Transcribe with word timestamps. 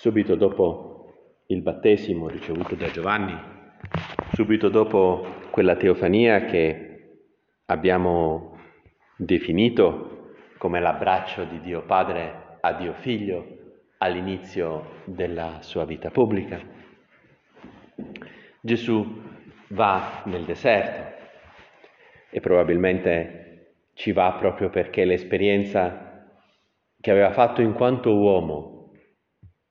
subito 0.00 0.34
dopo 0.34 1.12
il 1.48 1.60
battesimo 1.60 2.26
ricevuto 2.26 2.74
da 2.74 2.90
Giovanni, 2.90 3.38
subito 4.32 4.70
dopo 4.70 5.26
quella 5.50 5.76
teofania 5.76 6.46
che 6.46 7.18
abbiamo 7.66 8.56
definito 9.14 10.36
come 10.56 10.80
l'abbraccio 10.80 11.44
di 11.44 11.60
Dio 11.60 11.82
Padre 11.82 12.56
a 12.62 12.72
Dio 12.72 12.94
Figlio 12.94 13.58
all'inizio 13.98 15.02
della 15.04 15.58
sua 15.60 15.84
vita 15.84 16.08
pubblica, 16.08 16.58
Gesù 18.62 19.04
va 19.68 20.22
nel 20.24 20.44
deserto 20.44 21.28
e 22.30 22.40
probabilmente 22.40 23.74
ci 23.92 24.12
va 24.12 24.32
proprio 24.32 24.70
perché 24.70 25.04
l'esperienza 25.04 26.26
che 26.98 27.10
aveva 27.10 27.32
fatto 27.32 27.60
in 27.60 27.74
quanto 27.74 28.16
uomo 28.16 28.79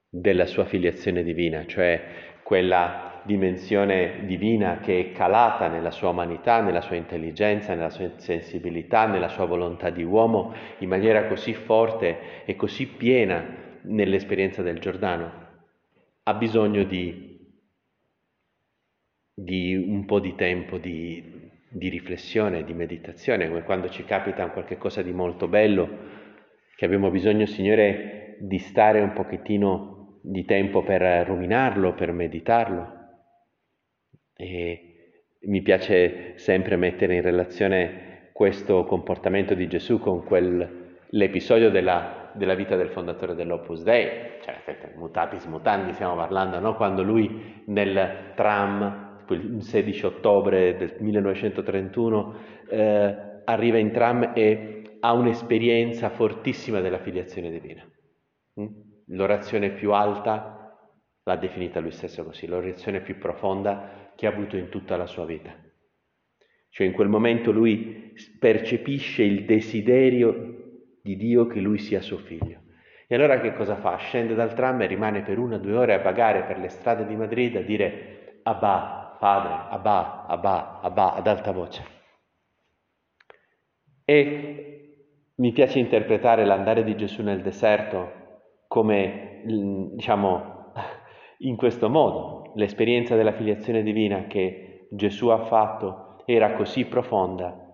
della 0.10 0.46
sua 0.46 0.66
filiazione 0.66 1.24
divina, 1.24 1.66
cioè 1.66 2.02
quella 2.42 3.22
dimensione 3.26 4.26
divina 4.26 4.80
che 4.80 5.00
è 5.00 5.12
calata 5.12 5.68
nella 5.68 5.92
sua 5.92 6.10
umanità, 6.10 6.62
nella 6.62 6.82
sua 6.82 6.96
intelligenza, 6.96 7.76
nella 7.76 7.92
sua 7.92 8.12
sensibilità, 8.18 9.06
nella 9.06 9.28
sua 9.28 9.46
volontà 9.46 9.92
di 9.92 10.04
uomo 10.04 10.54
in 10.80 10.90
maniera 10.90 11.28
così 11.28 11.54
forte 11.54 12.46
e 12.46 12.56
così 12.56 12.88
piena 12.88 13.46
nell'esperienza 13.84 14.64
del 14.64 14.80
Giordano, 14.80 15.32
ha 16.24 16.34
bisogno 16.34 16.84
di, 16.84 17.38
di 19.34 19.76
un 19.76 20.06
po' 20.06 20.20
di 20.20 20.34
tempo 20.36 20.78
di, 20.78 21.52
di 21.70 21.90
riflessione, 21.90 22.64
di 22.64 22.74
meditazione, 22.74 23.48
come 23.48 23.64
quando 23.64 23.90
ci 23.90 24.04
capita 24.06 24.50
qualcosa 24.50 25.04
di 25.04 25.12
molto 25.12 25.48
bello 25.48 26.18
che 26.76 26.86
abbiamo 26.86 27.12
bisogno, 27.12 27.46
Signore, 27.46 28.38
di 28.40 28.58
stare 28.58 29.02
un 29.02 29.12
pochettino 29.12 29.99
di 30.30 30.46
tempo 30.46 30.84
per 30.84 31.02
ruminarlo, 31.26 31.96
per 31.96 32.12
meditarlo. 32.12 32.98
E 34.36 34.84
mi 35.42 35.62
piace 35.62 36.38
sempre 36.38 36.76
mettere 36.76 37.16
in 37.16 37.22
relazione 37.22 38.30
questo 38.32 38.86
comportamento 38.86 39.56
di 39.56 39.68
Gesù 39.68 40.00
con 40.00 40.24
quell'episodio 40.24 41.72
della, 41.72 42.32
della 42.36 42.54
vita 42.54 42.76
del 42.76 42.90
fondatore 42.90 43.34
dell'Opus 43.34 43.82
Dei, 43.82 44.08
cioè 44.42 44.62
mutatis 44.96 45.46
mutandi 45.46 45.94
stiamo 45.94 46.16
parlando, 46.16 46.60
no? 46.60 46.76
quando 46.76 47.02
lui 47.02 47.64
nel 47.66 48.34
tram, 48.36 49.24
il 49.30 49.64
16 49.64 50.06
ottobre 50.06 50.78
del 50.78 50.96
1931, 51.00 52.36
eh, 52.70 53.16
arriva 53.46 53.78
in 53.78 53.92
tram 53.92 54.32
e 54.36 54.98
ha 55.00 55.14
un'esperienza 55.14 56.10
fortissima 56.10 56.82
della 56.82 57.00
filiazione 57.00 57.50
divina. 57.50 57.84
Mm? 58.60 58.89
L'orazione 59.12 59.72
più 59.72 59.94
alta 59.94 60.78
l'ha 61.24 61.36
definita 61.36 61.80
lui 61.80 61.92
stesso 61.92 62.24
così, 62.24 62.48
l'orazione 62.48 63.02
più 63.02 63.18
profonda 63.18 64.12
che 64.16 64.28
ha 64.28 64.30
avuto 64.30 64.58
in 64.58 64.70
tutta 64.70 64.98
la 64.98 65.08
sua 65.08 65.26
vita. 65.26 65.56
Cioè 66.70 66.86
in 66.86 66.94
quel 66.94 67.08
momento 67.08 67.52
lui 67.52 68.14
percepisce 68.40 69.24
il 69.24 69.46
desiderio 69.46 70.58
di 71.02 71.16
Dio 71.16 71.48
che 71.48 71.60
lui 71.60 71.80
sia 71.80 72.02
suo 72.02 72.18
figlio. 72.18 72.62
E 73.08 73.16
allora 73.16 73.40
che 73.40 73.54
cosa 73.54 73.78
fa? 73.78 73.96
Scende 73.98 74.36
dal 74.36 74.54
tram 74.54 74.82
e 74.82 74.86
rimane 74.86 75.24
per 75.24 75.40
una 75.40 75.56
o 75.56 75.60
due 75.60 75.76
ore 75.76 75.96
a 75.96 76.02
vagare 76.02 76.44
per 76.44 76.60
le 76.60 76.70
strade 76.70 77.08
di 77.08 77.16
Madrid 77.16 77.56
a 77.56 77.62
dire 77.62 78.42
Abba, 78.44 79.18
padre, 79.20 79.74
Abba, 79.74 80.28
Abba, 80.28 80.80
Abba, 80.82 81.16
ad 81.16 81.26
alta 81.26 81.52
voce. 81.52 81.84
E 84.06 84.96
mi 85.36 85.52
piace 85.52 85.80
interpretare 85.80 86.46
l'andare 86.46 86.84
di 86.84 86.96
Gesù 86.96 87.24
nel 87.24 87.42
deserto 87.42 88.19
come, 88.70 89.42
diciamo, 89.44 90.74
in 91.40 91.56
questo 91.56 91.90
modo. 91.90 92.52
L'esperienza 92.56 93.16
della 93.16 93.34
filiazione 93.34 93.82
divina 93.82 94.28
che 94.28 94.88
Gesù 94.92 95.28
ha 95.28 95.46
fatto 95.46 96.22
era 96.26 96.54
così 96.54 96.86
profonda 96.86 97.66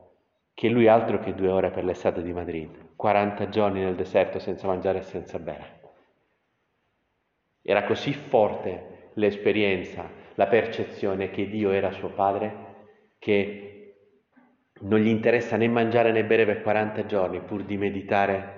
che 0.54 0.70
lui 0.70 0.88
altro 0.88 1.20
che 1.20 1.36
due 1.36 1.50
ore 1.50 1.70
per 1.70 1.84
l'estate 1.84 2.24
di 2.24 2.32
Madrid, 2.32 2.94
40 2.96 3.50
giorni 3.50 3.82
nel 3.82 3.96
deserto 3.96 4.40
senza 4.40 4.68
mangiare 4.68 5.00
e 5.00 5.04
senza 5.04 5.38
bere. 5.38 5.80
Era 7.62 7.84
così 7.84 8.14
forte 8.14 9.10
l'esperienza, 9.16 10.10
la 10.36 10.48
percezione 10.48 11.30
che 11.30 11.50
Dio 11.50 11.72
era 11.72 11.92
suo 11.92 12.10
padre, 12.10 12.64
che 13.20 13.96
non 14.82 15.00
gli 15.00 15.08
interessa 15.08 15.58
né 15.58 15.68
mangiare 15.68 16.14
né 16.14 16.24
bere 16.24 16.46
per 16.46 16.62
40 16.62 17.06
giorni 17.06 17.42
pur 17.42 17.66
di 17.66 17.76
meditare 17.76 18.55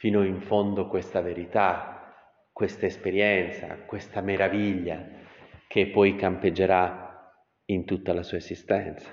fino 0.00 0.24
in 0.24 0.40
fondo 0.40 0.88
questa 0.88 1.20
verità, 1.20 2.14
questa 2.54 2.86
esperienza, 2.86 3.76
questa 3.84 4.22
meraviglia 4.22 5.06
che 5.68 5.88
poi 5.88 6.16
campeggerà 6.16 7.30
in 7.66 7.84
tutta 7.84 8.14
la 8.14 8.22
sua 8.22 8.38
esistenza. 8.38 9.10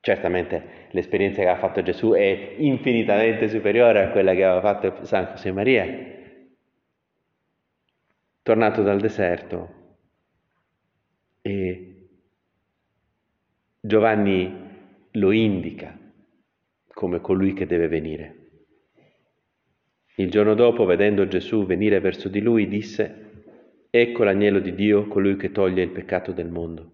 Certamente 0.00 0.88
l'esperienza 0.92 1.42
che 1.42 1.48
ha 1.48 1.58
fatto 1.58 1.82
Gesù 1.82 2.12
è 2.12 2.54
infinitamente 2.56 3.50
superiore 3.50 4.02
a 4.02 4.08
quella 4.08 4.32
che 4.32 4.44
aveva 4.44 4.62
fatto 4.62 5.04
San 5.04 5.26
José 5.26 5.52
Maria. 5.52 5.86
Tornato 8.40 8.82
dal 8.82 9.00
deserto, 9.00 9.74
e 11.42 12.08
Giovanni 13.78 15.10
lo 15.10 15.32
indica 15.32 15.94
come 16.94 17.20
colui 17.20 17.52
che 17.52 17.66
deve 17.66 17.88
venire. 17.88 18.47
Il 20.18 20.30
giorno 20.30 20.54
dopo, 20.54 20.84
vedendo 20.84 21.28
Gesù 21.28 21.64
venire 21.64 22.00
verso 22.00 22.28
di 22.28 22.40
lui, 22.40 22.66
disse, 22.66 23.26
Ecco 23.88 24.24
l'agnello 24.24 24.58
di 24.58 24.74
Dio, 24.74 25.06
colui 25.06 25.36
che 25.36 25.52
toglie 25.52 25.84
il 25.84 25.90
peccato 25.90 26.32
del 26.32 26.48
mondo. 26.48 26.90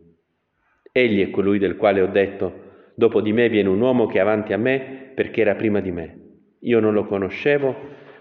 Egli 0.93 1.23
è 1.23 1.31
colui 1.31 1.59
del 1.59 1.77
quale 1.77 2.03
ho 2.03 2.07
detto, 2.07 2.93
dopo 2.95 3.23
di 3.23 3.33
me 3.33 3.49
viene 3.49 3.71
un 3.71 3.81
uomo 3.81 4.07
che 4.07 4.19
è 4.19 4.21
avanti 4.21 4.53
a 4.53 4.59
me 4.59 5.11
perché 5.15 5.41
era 5.41 5.55
prima 5.55 5.81
di 5.81 5.91
me. 5.91 6.19
Io 6.61 6.81
non 6.81 6.93
lo 6.93 7.07
conoscevo, 7.07 7.75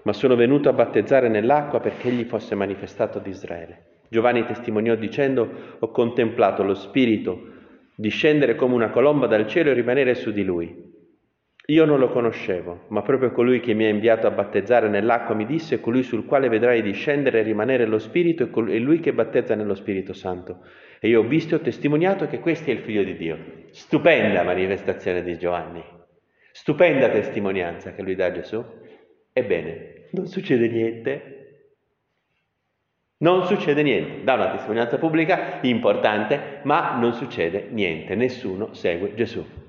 ma 0.03 0.13
sono 0.13 0.37
venuto 0.37 0.69
a 0.69 0.73
battezzare 0.73 1.27
nell'acqua 1.27 1.81
perché 1.81 2.07
egli 2.07 2.23
fosse 2.23 2.55
manifestato 2.55 3.17
ad 3.17 3.27
Israele. 3.27 3.99
Giovanni 4.07 4.45
testimoniò 4.45 4.95
dicendo, 4.95 5.75
ho 5.79 5.91
contemplato 5.91 6.63
lo 6.63 6.75
Spirito 6.75 7.51
discendere 7.95 8.55
come 8.55 8.73
una 8.73 8.89
colomba 8.89 9.27
dal 9.27 9.47
cielo 9.47 9.69
e 9.69 9.73
rimanere 9.73 10.15
su 10.15 10.31
di 10.31 10.43
lui. 10.45 10.92
Io 11.67 11.85
non 11.85 11.97
lo 11.97 12.09
conoscevo, 12.09 12.87
ma 12.89 13.03
proprio 13.03 13.31
colui 13.31 13.61
che 13.61 13.73
mi 13.73 13.85
ha 13.85 13.89
inviato 13.89 14.27
a 14.27 14.31
battezzare 14.31 14.89
nell'acqua 14.89 15.33
mi 15.33 15.45
disse, 15.45 15.79
colui 15.79 16.03
sul 16.03 16.25
quale 16.25 16.49
vedrai 16.49 16.81
discendere 16.81 17.39
e 17.39 17.43
rimanere 17.43 17.85
lo 17.85 17.99
Spirito 17.99 18.49
è 18.67 18.77
lui 18.79 18.99
che 18.99 19.13
battezza 19.13 19.55
nello 19.55 19.73
Spirito 19.73 20.11
Santo. 20.11 20.65
E 20.99 21.07
io 21.07 21.21
ho 21.21 21.23
visto 21.23 21.55
e 21.55 21.59
ho 21.59 21.61
testimoniato 21.61 22.27
che 22.27 22.41
questo 22.41 22.69
è 22.69 22.73
il 22.73 22.79
Figlio 22.79 23.03
di 23.03 23.15
Dio. 23.15 23.37
Stupenda 23.71 24.43
manifestazione 24.43 25.23
di 25.23 25.37
Giovanni, 25.37 25.81
stupenda 26.51 27.07
testimonianza 27.07 27.93
che 27.93 28.01
lui 28.01 28.15
dà 28.15 28.25
a 28.25 28.31
Gesù. 28.33 28.61
Ebbene, 29.31 30.07
non 30.11 30.27
succede 30.27 30.67
niente, 30.67 31.67
non 33.19 33.45
succede 33.45 33.83
niente, 33.83 34.23
dà 34.25 34.33
una 34.33 34.51
testimonianza 34.51 34.97
pubblica 34.97 35.59
importante, 35.61 36.59
ma 36.63 36.97
non 36.99 37.13
succede 37.13 37.67
niente, 37.69 38.15
nessuno 38.15 38.73
segue 38.73 39.13
Gesù. 39.15 39.62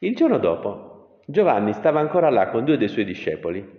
Il 0.00 0.14
giorno 0.14 0.38
dopo 0.38 1.20
Giovanni 1.26 1.72
stava 1.72 2.00
ancora 2.00 2.30
là 2.30 2.48
con 2.48 2.64
due 2.64 2.78
dei 2.78 2.88
suoi 2.88 3.04
discepoli 3.04 3.76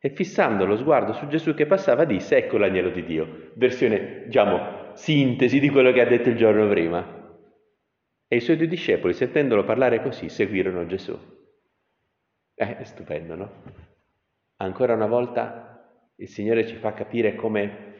e 0.00 0.10
fissando 0.10 0.66
lo 0.66 0.76
sguardo 0.76 1.12
su 1.12 1.26
Gesù 1.28 1.54
che 1.54 1.66
passava 1.66 2.04
disse 2.04 2.36
ecco 2.36 2.58
l'agnello 2.58 2.90
di 2.90 3.04
Dio, 3.04 3.50
versione 3.54 4.24
diciamo 4.26 4.94
sintesi 4.94 5.60
di 5.60 5.70
quello 5.70 5.92
che 5.92 6.00
ha 6.00 6.06
detto 6.06 6.28
il 6.28 6.36
giorno 6.36 6.68
prima. 6.68 7.20
E 8.28 8.36
i 8.36 8.40
suoi 8.40 8.56
due 8.56 8.66
discepoli 8.66 9.14
sentendolo 9.14 9.64
parlare 9.64 10.02
così 10.02 10.28
seguirono 10.28 10.86
Gesù. 10.86 11.16
Eh, 12.54 12.76
è 12.76 12.84
stupendo, 12.84 13.34
no? 13.34 13.50
Ancora 14.56 14.94
una 14.94 15.06
volta 15.06 15.72
il 16.16 16.28
Signore 16.28 16.66
ci 16.66 16.76
fa 16.76 16.92
capire 16.92 17.34
come 17.34 17.90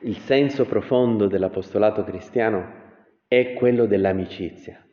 il 0.00 0.16
senso 0.18 0.66
profondo 0.66 1.26
dell'apostolato 1.26 2.04
cristiano 2.04 2.84
è 3.26 3.54
quello 3.54 3.86
dell'amicizia. 3.86 4.85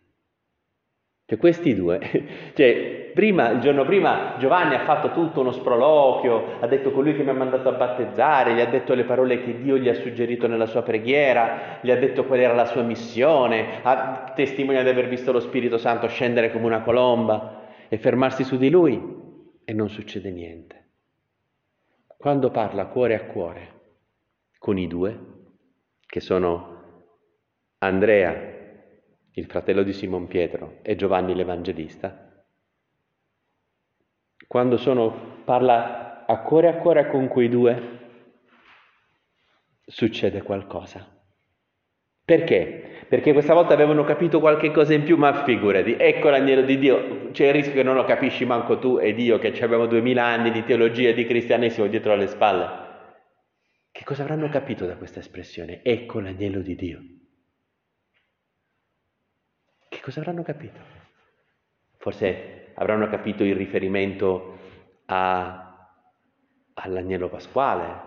Cioè 1.34 1.38
questi 1.38 1.74
due, 1.74 2.00
cioè 2.54 3.12
prima, 3.14 3.50
il 3.50 3.60
giorno 3.60 3.86
prima 3.86 4.36
Giovanni 4.38 4.76
ha 4.76 4.84
fatto 4.84 5.12
tutto 5.12 5.40
uno 5.40 5.52
sproloquio, 5.52 6.60
ha 6.60 6.68
detto 6.68 6.92
colui 6.92 7.16
che 7.16 7.24
mi 7.24 7.30
ha 7.30 7.34
mandato 7.34 7.70
a 7.70 7.74
battezzare, 7.74 8.54
gli 8.54 8.60
ha 8.60 8.68
detto 8.68 8.94
le 8.94 9.04
parole 9.04 9.42
che 9.42 9.60
Dio 9.60 9.78
gli 9.78 9.90
ha 9.90 9.96
suggerito 9.96 10.48
nella 10.48 10.68
sua 10.68 10.84
preghiera, 10.84 11.80
gli 11.82 11.90
ha 11.90 11.96
detto 11.96 12.26
qual 12.26 12.40
era 12.40 12.54
la 12.54 12.66
sua 12.66 12.84
missione, 12.84 13.82
ha 13.82 14.32
testimoniato 14.36 14.86
di 14.86 14.92
aver 14.92 15.08
visto 15.08 15.32
lo 15.32 15.40
Spirito 15.40 15.78
Santo 15.78 16.08
scendere 16.08 16.52
come 16.52 16.66
una 16.66 16.82
colomba 16.82 17.66
e 17.90 17.98
fermarsi 17.98 18.44
su 18.44 18.58
di 18.58 18.70
lui 18.70 19.02
e 19.66 19.74
non 19.74 19.90
succede 19.90 20.30
niente. 20.30 20.90
Quando 22.16 22.52
parla 22.52 22.86
cuore 22.86 23.16
a 23.16 23.26
cuore 23.26 23.72
con 24.60 24.78
i 24.78 24.88
due, 24.88 25.20
che 26.06 26.20
sono 26.20 26.82
Andrea, 27.80 28.53
il 29.36 29.46
fratello 29.46 29.84
di 29.84 29.94
Simon 29.94 30.28
Pietro, 30.28 30.80
e 30.82 30.96
Giovanni 30.96 31.34
l'Evangelista, 31.34 32.32
quando 34.48 34.78
sono, 34.78 35.42
parla 35.44 36.26
a 36.26 36.42
cuore 36.42 36.68
a 36.68 36.76
cuore 36.76 37.08
con 37.08 37.28
quei 37.28 37.50
due, 37.50 38.00
succede 39.86 40.42
qualcosa. 40.44 41.08
Perché? 42.26 43.06
Perché 43.10 43.34
questa 43.34 43.54
volta 43.54 43.74
avevano 43.74 44.04
capito 44.04 44.40
qualche 44.40 44.72
cosa 44.72 44.94
in 44.94 45.04
più, 45.04 45.18
ma 45.18 45.44
figurati, 45.44 45.96
ecco 45.98 46.30
l'agnello 46.30 46.62
di 46.62 46.78
Dio, 46.78 47.32
c'è 47.32 47.48
il 47.48 47.54
rischio 47.54 47.74
che 47.74 47.84
non 47.84 47.96
lo 47.96 48.06
capisci 48.06 48.46
manco 48.46 48.78
tu 48.78 49.00
e 49.00 49.14
Dio, 49.14 49.40
che 49.40 49.52
abbiamo 49.64 49.88
duemila 49.88 50.24
anni 50.24 50.52
di 50.52 50.64
teologia 50.64 51.10
e 51.10 51.14
di 51.14 51.26
cristianesimo 51.26 51.88
dietro 51.88 52.14
alle 52.14 52.28
spalle. 52.28 52.82
Che 53.92 54.04
cosa 54.04 54.24
avranno 54.24 54.50
capito 54.50 54.86
da 54.86 54.96
questa 54.96 55.20
espressione? 55.20 55.82
Ecco 55.84 56.20
l'agnello 56.20 56.62
di 56.62 56.76
Dio. 56.76 57.02
Cosa 60.04 60.20
avranno 60.20 60.44
capito? 60.44 60.82
Forse 61.96 62.72
avranno 62.74 63.08
capito 63.08 63.46
il 63.46 63.56
riferimento 63.56 64.58
a, 65.06 65.96
all'agnello 66.74 67.30
pasquale, 67.30 68.02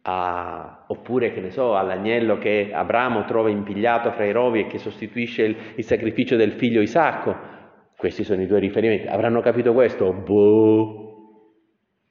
a, 0.00 0.86
oppure 0.86 1.34
che 1.34 1.42
ne 1.42 1.50
so, 1.50 1.76
all'agnello 1.76 2.38
che 2.38 2.70
Abramo 2.72 3.26
trova 3.26 3.50
impigliato 3.50 4.10
fra 4.12 4.24
i 4.24 4.32
rovi 4.32 4.60
e 4.60 4.66
che 4.68 4.78
sostituisce 4.78 5.42
il, 5.42 5.56
il, 5.74 5.84
sacrificio 5.84 6.34
del 6.36 6.52
figlio 6.52 6.80
Isacco. 6.80 7.36
Questi 7.94 8.24
sono 8.24 8.40
i 8.40 8.46
due 8.46 8.60
riferimenti. 8.60 9.06
Avranno 9.06 9.42
capito 9.42 9.74
questo? 9.74 10.10
Boh. 10.14 11.04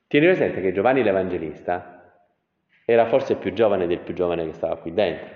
Tieni 0.05 0.27
presente 0.27 0.61
che 0.61 0.71
Giovanni 0.71 1.01
l'Evangelista 1.01 2.21
era 2.85 3.07
forse 3.07 3.37
più 3.37 3.51
giovane 3.51 3.87
del 3.87 4.01
più 4.01 4.13
giovane 4.13 4.45
che 4.45 4.53
stava 4.53 4.77
qui 4.77 4.93
dentro. 4.93 5.27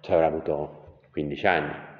Cioè 0.00 0.16
avrà 0.16 0.26
avuto 0.26 1.02
15 1.12 1.46
anni. 1.46 1.90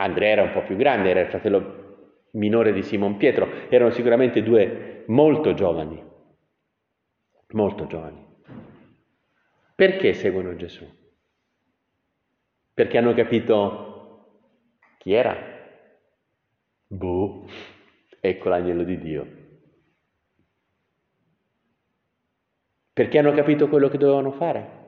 Andrea 0.00 0.30
era 0.30 0.42
un 0.42 0.52
po' 0.52 0.62
più 0.62 0.76
grande, 0.76 1.10
era 1.10 1.20
il 1.20 1.28
fratello 1.28 2.28
minore 2.32 2.72
di 2.72 2.82
Simon 2.82 3.16
Pietro. 3.16 3.68
Erano 3.68 3.90
sicuramente 3.90 4.42
due 4.42 5.04
molto 5.08 5.52
giovani. 5.52 6.02
Molto 7.50 7.86
giovani. 7.86 8.26
Perché 9.74 10.14
seguono 10.14 10.56
Gesù? 10.56 10.86
Perché 12.72 12.96
hanno 12.96 13.12
capito 13.12 14.46
chi 14.98 15.12
era? 15.12 15.36
Boh, 16.86 17.46
ecco 18.20 18.48
l'agnello 18.48 18.84
di 18.84 18.98
Dio. 18.98 19.26
Perché 22.92 23.18
hanno 23.18 23.32
capito 23.32 23.68
quello 23.68 23.88
che 23.88 23.98
dovevano 23.98 24.30
fare? 24.30 24.79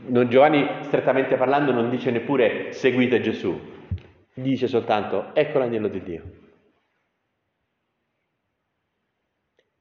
Non, 0.00 0.28
Giovanni, 0.28 0.64
strettamente 0.82 1.36
parlando, 1.36 1.72
non 1.72 1.90
dice 1.90 2.12
neppure 2.12 2.72
seguite 2.72 3.20
Gesù, 3.20 3.58
dice 4.32 4.68
soltanto 4.68 5.34
ecco 5.34 5.58
l'agnello 5.58 5.88
di 5.88 6.02
Dio. 6.02 6.22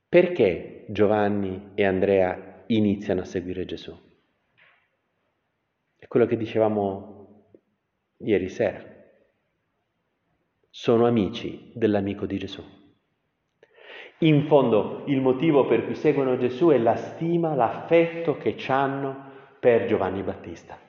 Perché 0.10 0.86
Giovanni 0.88 1.72
e 1.76 1.86
Andrea 1.86 2.64
iniziano 2.68 3.22
a 3.22 3.26
seguire 3.26 3.66
Gesù? 3.66 3.96
È 5.96 6.08
quello 6.08 6.26
che 6.26 6.38
dicevamo 6.38 7.46
ieri 8.18 8.50
sera. 8.50 8.84
Sono 10.70 11.06
amici 11.06 11.72
dell'amico 11.76 12.26
di 12.26 12.38
Gesù. 12.40 12.64
In 14.20 14.48
fondo 14.48 15.04
il 15.08 15.22
motivo 15.22 15.68
per 15.68 15.86
cui 15.86 15.94
seguono 15.94 16.38
Gesù 16.38 16.70
è 16.70 16.78
la 16.80 16.96
stima, 16.96 17.54
l'affetto 17.54 18.38
che 18.38 18.56
hanno 18.68 19.27
per 19.60 19.86
Giovanni 19.86 20.22
Battista. 20.22 20.86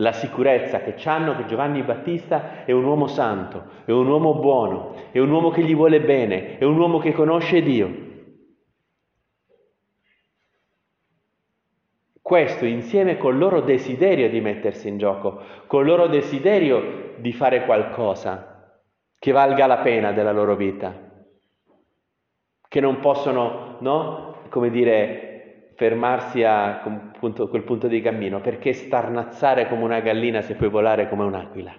la 0.00 0.12
sicurezza 0.12 0.80
che 0.80 0.94
hanno 1.08 1.36
che 1.36 1.46
Giovanni 1.46 1.82
Battista 1.82 2.64
è 2.64 2.72
un 2.72 2.84
uomo 2.84 3.06
santo, 3.06 3.64
è 3.84 3.92
un 3.92 4.06
uomo 4.06 4.34
buono, 4.34 4.94
è 5.10 5.18
un 5.18 5.30
uomo 5.30 5.50
che 5.50 5.62
gli 5.62 5.74
vuole 5.74 6.00
bene, 6.00 6.58
è 6.58 6.64
un 6.64 6.78
uomo 6.78 6.98
che 6.98 7.12
conosce 7.12 7.62
Dio. 7.62 8.08
Questo 12.22 12.64
insieme 12.64 13.18
col 13.18 13.36
loro 13.36 13.60
desiderio 13.60 14.30
di 14.30 14.40
mettersi 14.40 14.88
in 14.88 14.98
gioco, 14.98 15.42
col 15.66 15.84
loro 15.84 16.06
desiderio 16.06 17.14
di 17.18 17.32
fare 17.32 17.64
qualcosa 17.64 18.78
che 19.18 19.32
valga 19.32 19.66
la 19.66 19.78
pena 19.78 20.12
della 20.12 20.32
loro 20.32 20.56
vita, 20.56 20.94
che 22.68 22.80
non 22.80 23.00
possono, 23.00 23.76
no? 23.80 24.44
Come 24.48 24.70
dire, 24.70 25.29
fermarsi 25.80 26.42
a 26.42 26.82
quel 27.18 27.62
punto 27.64 27.88
di 27.88 28.02
cammino, 28.02 28.42
perché 28.42 28.74
starnazzare 28.74 29.66
come 29.66 29.84
una 29.84 30.00
gallina 30.00 30.42
se 30.42 30.54
puoi 30.54 30.68
volare 30.68 31.08
come 31.08 31.24
un'aquila? 31.24 31.74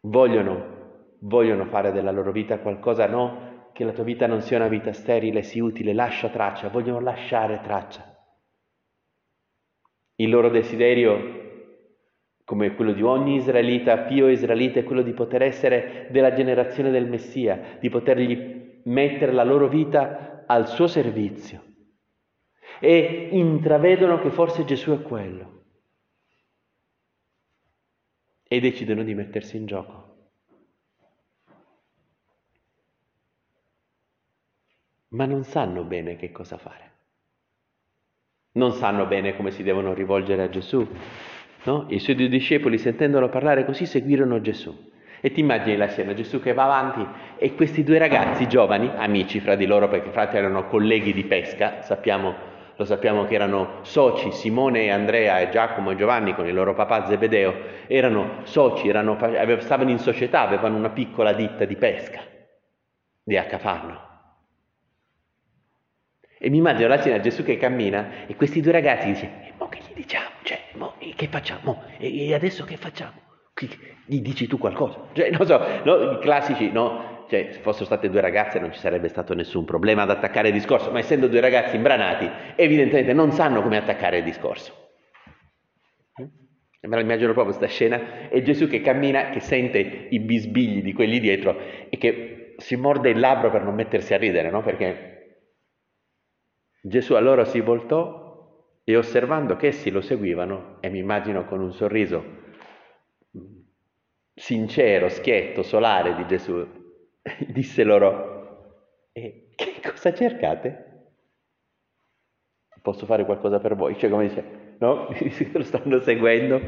Vogliono, 0.00 1.16
vogliono 1.20 1.66
fare 1.66 1.92
della 1.92 2.12
loro 2.12 2.32
vita 2.32 2.60
qualcosa, 2.60 3.06
no? 3.06 3.68
Che 3.74 3.84
la 3.84 3.92
tua 3.92 4.04
vita 4.04 4.26
non 4.26 4.40
sia 4.40 4.56
una 4.56 4.68
vita 4.68 4.90
sterile, 4.94 5.42
sia 5.42 5.62
utile, 5.62 5.92
lascia 5.92 6.30
traccia, 6.30 6.70
vogliono 6.70 7.00
lasciare 7.00 7.60
traccia. 7.62 8.02
Il 10.14 10.30
loro 10.30 10.48
desiderio 10.48 11.44
come 12.42 12.74
quello 12.74 12.92
di 12.92 13.02
ogni 13.02 13.34
israelita, 13.34 13.98
pio 13.98 14.28
israelita, 14.28 14.80
è 14.80 14.84
quello 14.84 15.02
di 15.02 15.12
poter 15.12 15.42
essere 15.42 16.08
della 16.10 16.32
generazione 16.32 16.90
del 16.90 17.06
Messia, 17.06 17.76
di 17.80 17.90
potergli 17.90 18.64
mettere 18.86 19.32
la 19.32 19.44
loro 19.44 19.68
vita 19.68 20.44
al 20.46 20.68
suo 20.68 20.86
servizio 20.86 21.62
e 22.80 23.28
intravedono 23.32 24.20
che 24.20 24.30
forse 24.30 24.64
Gesù 24.64 24.92
è 24.92 25.02
quello 25.02 25.64
e 28.48 28.60
decidono 28.60 29.02
di 29.02 29.14
mettersi 29.14 29.56
in 29.56 29.66
gioco. 29.66 30.14
Ma 35.08 35.24
non 35.24 35.44
sanno 35.44 35.84
bene 35.84 36.16
che 36.16 36.30
cosa 36.30 36.58
fare. 36.58 36.92
Non 38.52 38.72
sanno 38.72 39.06
bene 39.06 39.34
come 39.34 39.50
si 39.50 39.62
devono 39.62 39.94
rivolgere 39.94 40.42
a 40.42 40.48
Gesù. 40.48 40.86
No? 41.64 41.86
I 41.88 41.98
suoi 41.98 42.16
due 42.16 42.28
discepoli, 42.28 42.78
sentendolo 42.78 43.28
parlare 43.28 43.64
così, 43.64 43.86
seguirono 43.86 44.40
Gesù. 44.40 44.94
E 45.26 45.32
ti 45.32 45.40
immagini 45.40 45.76
la 45.76 45.88
scena, 45.88 46.14
Gesù 46.14 46.40
che 46.40 46.52
va 46.52 46.62
avanti 46.62 47.04
e 47.36 47.56
questi 47.56 47.82
due 47.82 47.98
ragazzi 47.98 48.46
giovani, 48.46 48.88
amici 48.94 49.40
fra 49.40 49.56
di 49.56 49.66
loro, 49.66 49.88
perché 49.88 50.10
frati 50.10 50.36
erano 50.36 50.68
colleghi 50.68 51.12
di 51.12 51.24
pesca, 51.24 51.82
sappiamo, 51.82 52.32
lo 52.76 52.84
sappiamo 52.84 53.24
che 53.24 53.34
erano 53.34 53.80
soci, 53.80 54.30
Simone 54.30 54.84
e 54.84 54.90
Andrea 54.90 55.40
e 55.40 55.48
Giacomo 55.48 55.90
e 55.90 55.96
Giovanni 55.96 56.32
con 56.32 56.46
il 56.46 56.54
loro 56.54 56.74
papà 56.74 57.06
Zebedeo, 57.06 57.54
erano 57.88 58.42
soci, 58.44 58.86
erano, 58.86 59.18
stavano 59.58 59.90
in 59.90 59.98
società, 59.98 60.42
avevano 60.42 60.76
una 60.76 60.90
piccola 60.90 61.32
ditta 61.32 61.64
di 61.64 61.74
pesca 61.74 62.20
di 63.24 63.36
Accafarno. 63.36 64.00
E 66.38 66.50
mi 66.50 66.58
immagino 66.58 66.86
la 66.86 67.00
scena, 67.00 67.18
Gesù 67.18 67.42
che 67.42 67.56
cammina 67.56 68.26
e 68.28 68.36
questi 68.36 68.60
due 68.60 68.70
ragazzi 68.70 69.10
dicono, 69.10 69.42
e 69.42 69.52
mo 69.58 69.68
che 69.68 69.80
gli 69.80 69.92
diciamo? 69.92 70.28
Cioè, 70.44 70.60
mo, 70.74 70.94
che 71.16 71.26
facciamo? 71.26 71.82
E 71.98 72.32
adesso 72.32 72.62
che 72.62 72.76
facciamo? 72.76 73.25
Gli 74.04 74.20
dici 74.20 74.46
tu 74.46 74.58
qualcosa. 74.58 75.08
Cioè, 75.12 75.30
non 75.30 75.46
so, 75.46 75.58
no, 75.84 76.12
i 76.12 76.18
classici, 76.18 76.70
no? 76.70 77.24
Cioè, 77.28 77.48
se 77.52 77.60
fossero 77.60 77.86
state 77.86 78.10
due 78.10 78.20
ragazze 78.20 78.58
non 78.58 78.72
ci 78.72 78.78
sarebbe 78.78 79.08
stato 79.08 79.34
nessun 79.34 79.64
problema 79.64 80.02
ad 80.02 80.10
attaccare 80.10 80.48
il 80.48 80.54
discorso, 80.54 80.92
ma 80.92 80.98
essendo 80.98 81.26
due 81.26 81.40
ragazzi 81.40 81.76
imbranati, 81.76 82.30
evidentemente 82.54 83.12
non 83.12 83.32
sanno 83.32 83.62
come 83.62 83.78
attaccare 83.78 84.18
il 84.18 84.24
discorso. 84.24 84.84
Me 86.18 86.94
la 86.94 87.00
immagino 87.00 87.32
proprio 87.32 87.56
questa 87.56 87.66
scena, 87.66 88.28
è 88.28 88.40
Gesù 88.42 88.68
che 88.68 88.80
cammina, 88.80 89.30
che 89.30 89.40
sente 89.40 90.06
i 90.08 90.20
bisbigli 90.20 90.82
di 90.82 90.92
quelli 90.92 91.18
dietro 91.18 91.58
e 91.88 91.96
che 91.98 92.54
si 92.58 92.76
morde 92.76 93.10
il 93.10 93.18
labbro 93.18 93.50
per 93.50 93.64
non 93.64 93.74
mettersi 93.74 94.14
a 94.14 94.18
ridere, 94.18 94.50
no? 94.50 94.62
Perché 94.62 95.40
Gesù 96.80 97.14
allora 97.14 97.44
si 97.44 97.60
voltò 97.60 98.24
e 98.84 98.96
osservando 98.96 99.56
che 99.56 99.68
essi 99.68 99.90
lo 99.90 100.00
seguivano, 100.00 100.76
e 100.78 100.88
mi 100.88 100.98
immagino 100.98 101.44
con 101.44 101.60
un 101.60 101.72
sorriso 101.72 102.44
sincero, 104.36 105.08
schietto, 105.08 105.62
solare 105.62 106.14
di 106.14 106.26
Gesù, 106.26 106.64
disse 107.48 107.82
loro, 107.82 109.10
e 109.12 109.48
che 109.56 109.80
cosa 109.82 110.12
cercate? 110.12 110.84
Posso 112.82 113.06
fare 113.06 113.24
qualcosa 113.24 113.58
per 113.58 113.74
voi? 113.74 113.98
Cioè 113.98 114.10
come 114.10 114.28
dice, 114.28 114.76
no? 114.78 115.08
lo 115.52 115.62
stanno 115.62 116.00
seguendo, 116.00 116.60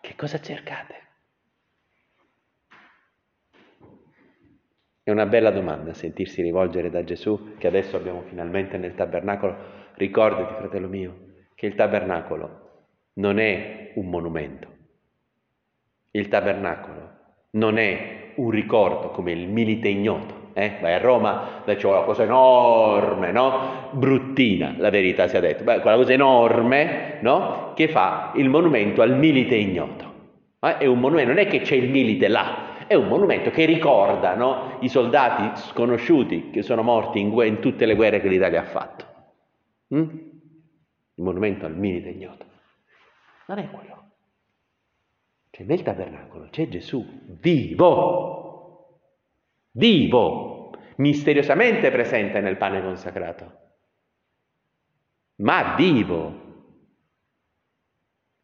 che 0.00 0.14
cosa 0.16 0.40
cercate? 0.40 1.02
È 5.02 5.10
una 5.10 5.26
bella 5.26 5.50
domanda 5.50 5.92
sentirsi 5.92 6.40
rivolgere 6.40 6.88
da 6.88 7.04
Gesù, 7.04 7.56
che 7.58 7.66
adesso 7.66 7.96
abbiamo 7.96 8.22
finalmente 8.22 8.78
nel 8.78 8.94
tabernacolo. 8.94 9.82
Ricordati, 9.96 10.54
fratello 10.54 10.88
mio, 10.88 11.34
che 11.54 11.66
il 11.66 11.74
tabernacolo 11.74 12.88
non 13.14 13.38
è 13.38 13.92
un 13.96 14.08
monumento, 14.08 14.73
il 16.16 16.28
tabernacolo 16.28 17.10
non 17.52 17.78
è 17.78 18.32
un 18.36 18.50
ricordo 18.50 19.10
come 19.10 19.32
il 19.32 19.48
milite 19.48 19.88
ignoto. 19.88 20.42
Eh? 20.54 20.78
Vai 20.80 20.94
a 20.94 20.98
Roma, 20.98 21.62
là 21.64 21.74
c'è 21.74 21.86
una 21.86 22.02
cosa 22.02 22.22
enorme, 22.22 23.32
no? 23.32 23.88
Bruttina, 23.90 24.74
la 24.78 24.90
verità 24.90 25.26
sia 25.26 25.40
detta. 25.40 25.64
Beh, 25.64 25.80
quella 25.80 25.96
cosa 25.96 26.12
enorme, 26.12 27.18
no? 27.22 27.72
Che 27.74 27.88
fa 27.88 28.32
il 28.36 28.48
monumento 28.48 29.02
al 29.02 29.16
milite 29.16 29.56
ignoto. 29.56 30.12
Eh? 30.60 30.78
È 30.78 30.86
un 30.86 31.00
monumento, 31.00 31.32
non 31.32 31.40
è 31.40 31.46
che 31.48 31.60
c'è 31.60 31.74
il 31.74 31.90
milite 31.90 32.28
là, 32.28 32.86
è 32.86 32.94
un 32.94 33.08
monumento 33.08 33.50
che 33.50 33.64
ricorda 33.64 34.36
no, 34.36 34.78
i 34.80 34.88
soldati 34.88 35.60
sconosciuti 35.60 36.50
che 36.50 36.62
sono 36.62 36.82
morti 36.82 37.18
in, 37.18 37.32
in, 37.42 37.58
tutte 37.58 37.86
le 37.86 37.96
guerre 37.96 38.20
che 38.20 38.28
l'Italia 38.28 38.60
ha 38.60 38.64
fatto. 38.64 39.04
Mm? 39.94 40.08
Il 41.16 41.24
monumento 41.24 41.66
al 41.66 41.76
milite 41.76 42.10
ignoto. 42.10 42.44
Non 43.46 43.58
è 43.58 43.68
quello. 43.68 44.03
Cioè 45.54 45.64
nel 45.66 45.82
tabernacolo 45.82 46.48
c'è 46.50 46.66
Gesù 46.66 47.06
vivo, 47.40 48.98
vivo, 49.70 50.72
misteriosamente 50.96 51.92
presente 51.92 52.40
nel 52.40 52.56
pane 52.56 52.82
consacrato, 52.82 53.52
ma 55.36 55.76
vivo. 55.76 56.42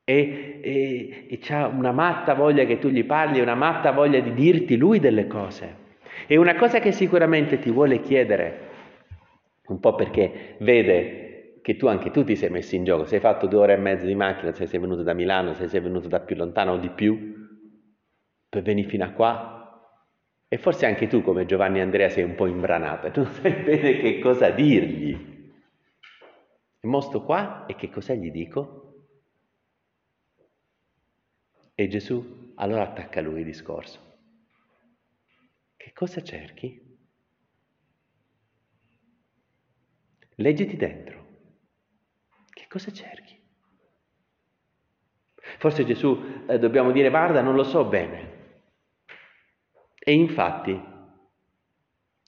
E, 0.04 0.60
e, 0.62 1.26
e 1.30 1.38
c'ha 1.38 1.66
una 1.66 1.90
matta 1.90 2.34
voglia 2.34 2.64
che 2.64 2.78
tu 2.78 2.86
gli 2.86 3.04
parli, 3.04 3.40
una 3.40 3.56
matta 3.56 3.90
voglia 3.90 4.20
di 4.20 4.32
dirti 4.32 4.76
lui 4.76 5.00
delle 5.00 5.26
cose. 5.26 5.78
E 6.28 6.36
una 6.36 6.54
cosa 6.54 6.78
che 6.78 6.92
sicuramente 6.92 7.58
ti 7.58 7.72
vuole 7.72 8.00
chiedere, 8.02 8.68
un 9.66 9.80
po' 9.80 9.96
perché 9.96 10.54
vede 10.60 11.29
che 11.62 11.76
tu 11.76 11.86
anche 11.86 12.10
tu 12.10 12.24
ti 12.24 12.36
sei 12.36 12.50
messo 12.50 12.74
in 12.74 12.84
gioco, 12.84 13.04
sei 13.04 13.20
fatto 13.20 13.46
due 13.46 13.60
ore 13.60 13.74
e 13.74 13.76
mezza 13.76 14.06
di 14.06 14.14
macchina, 14.14 14.52
se 14.52 14.66
sei 14.66 14.80
venuto 14.80 15.02
da 15.02 15.12
Milano, 15.12 15.54
se 15.54 15.68
sei 15.68 15.80
venuto 15.80 16.08
da 16.08 16.20
più 16.20 16.36
lontano 16.36 16.72
o 16.72 16.76
di 16.78 16.90
più, 16.90 17.48
per 18.48 18.62
venire 18.62 18.88
fino 18.88 19.04
a 19.04 19.10
qua. 19.10 19.56
E 20.48 20.58
forse 20.58 20.86
anche 20.86 21.06
tu, 21.06 21.22
come 21.22 21.46
Giovanni 21.46 21.80
Andrea, 21.80 22.08
sei 22.08 22.24
un 22.24 22.34
po' 22.34 22.46
imbranato 22.46 23.06
e 23.06 23.12
non 23.14 23.26
sai 23.26 23.52
bene 23.52 23.98
che 23.98 24.18
cosa 24.18 24.50
dirgli. 24.50 25.28
E 26.82 26.86
mostro 26.86 27.22
qua 27.22 27.66
e 27.66 27.76
che 27.76 27.90
cosa 27.90 28.14
gli 28.14 28.30
dico? 28.30 28.78
E 31.74 31.88
Gesù 31.88 32.52
allora 32.56 32.82
attacca 32.82 33.20
a 33.20 33.22
lui 33.22 33.40
il 33.40 33.44
discorso. 33.44 34.08
Che 35.76 35.92
cosa 35.92 36.22
cerchi? 36.22 36.88
Leggiti 40.36 40.76
dentro 40.76 41.19
cosa 42.70 42.92
cerchi? 42.92 43.36
Forse 45.58 45.84
Gesù 45.84 46.44
eh, 46.46 46.58
dobbiamo 46.60 46.92
dire, 46.92 47.10
guarda, 47.10 47.40
non 47.40 47.56
lo 47.56 47.64
so 47.64 47.84
bene. 47.84 48.38
E 49.98 50.12
infatti, 50.12 50.80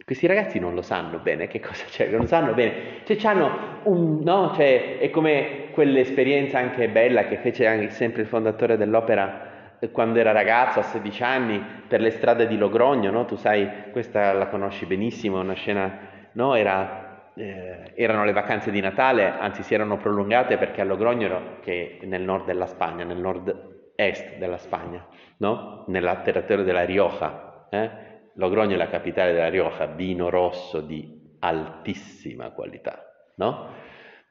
questi 0.04 0.26
ragazzi 0.26 0.58
non 0.58 0.74
lo 0.74 0.82
sanno 0.82 1.20
bene 1.20 1.46
che 1.46 1.60
cosa 1.60 1.86
cercano, 1.86 2.18
non 2.18 2.26
sanno 2.26 2.54
bene. 2.54 3.04
Cioè, 3.04 3.24
hanno 3.24 3.80
un, 3.84 4.18
no? 4.22 4.52
Cioè, 4.54 4.98
è 4.98 5.10
come 5.10 5.70
quell'esperienza 5.70 6.58
anche 6.58 6.88
bella 6.88 7.28
che 7.28 7.38
fece 7.38 7.66
anche 7.66 7.90
sempre 7.90 8.22
il 8.22 8.28
fondatore 8.28 8.76
dell'opera 8.76 9.78
eh, 9.78 9.92
quando 9.92 10.18
era 10.18 10.32
ragazzo, 10.32 10.80
a 10.80 10.82
16 10.82 11.22
anni, 11.22 11.64
per 11.86 12.00
le 12.00 12.10
strade 12.10 12.48
di 12.48 12.58
Logrogno, 12.58 13.12
no? 13.12 13.24
Tu 13.26 13.36
sai, 13.36 13.90
questa 13.92 14.32
la 14.32 14.48
conosci 14.48 14.86
benissimo, 14.86 15.38
una 15.38 15.54
scena, 15.54 15.98
no? 16.32 16.56
Era 16.56 17.11
eh, 17.34 17.92
erano 17.94 18.24
le 18.24 18.32
vacanze 18.32 18.70
di 18.70 18.80
Natale, 18.80 19.26
anzi 19.26 19.62
si 19.62 19.74
erano 19.74 19.96
prolungate 19.96 20.58
perché 20.58 20.80
a 20.80 20.84
Logroño, 20.84 21.60
che 21.60 21.98
è 22.00 22.06
nel 22.06 22.22
nord 22.22 22.44
della 22.44 22.66
Spagna, 22.66 23.04
nel 23.04 23.18
nord-est 23.18 24.36
della 24.36 24.58
Spagna, 24.58 25.06
no? 25.38 25.84
nel 25.88 26.20
territorio 26.24 26.64
della 26.64 26.84
Rioja, 26.84 27.66
eh? 27.70 28.10
Logroño 28.34 28.72
è 28.72 28.76
la 28.76 28.88
capitale 28.88 29.32
della 29.32 29.48
Rioja, 29.48 29.86
vino 29.86 30.30
rosso 30.30 30.80
di 30.80 31.36
altissima 31.40 32.50
qualità, 32.50 33.04
no? 33.36 33.68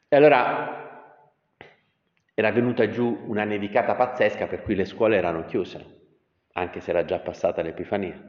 E 0.07 0.15
allora 0.15 0.89
era 2.33 2.51
venuta 2.51 2.89
giù 2.89 3.25
una 3.27 3.43
nevicata 3.43 3.95
pazzesca 3.95 4.47
per 4.47 4.63
cui 4.63 4.75
le 4.75 4.85
scuole 4.85 5.17
erano 5.17 5.45
chiuse, 5.45 5.99
anche 6.53 6.79
se 6.79 6.89
era 6.89 7.05
già 7.05 7.19
passata 7.19 7.61
l'Epifania. 7.61 8.19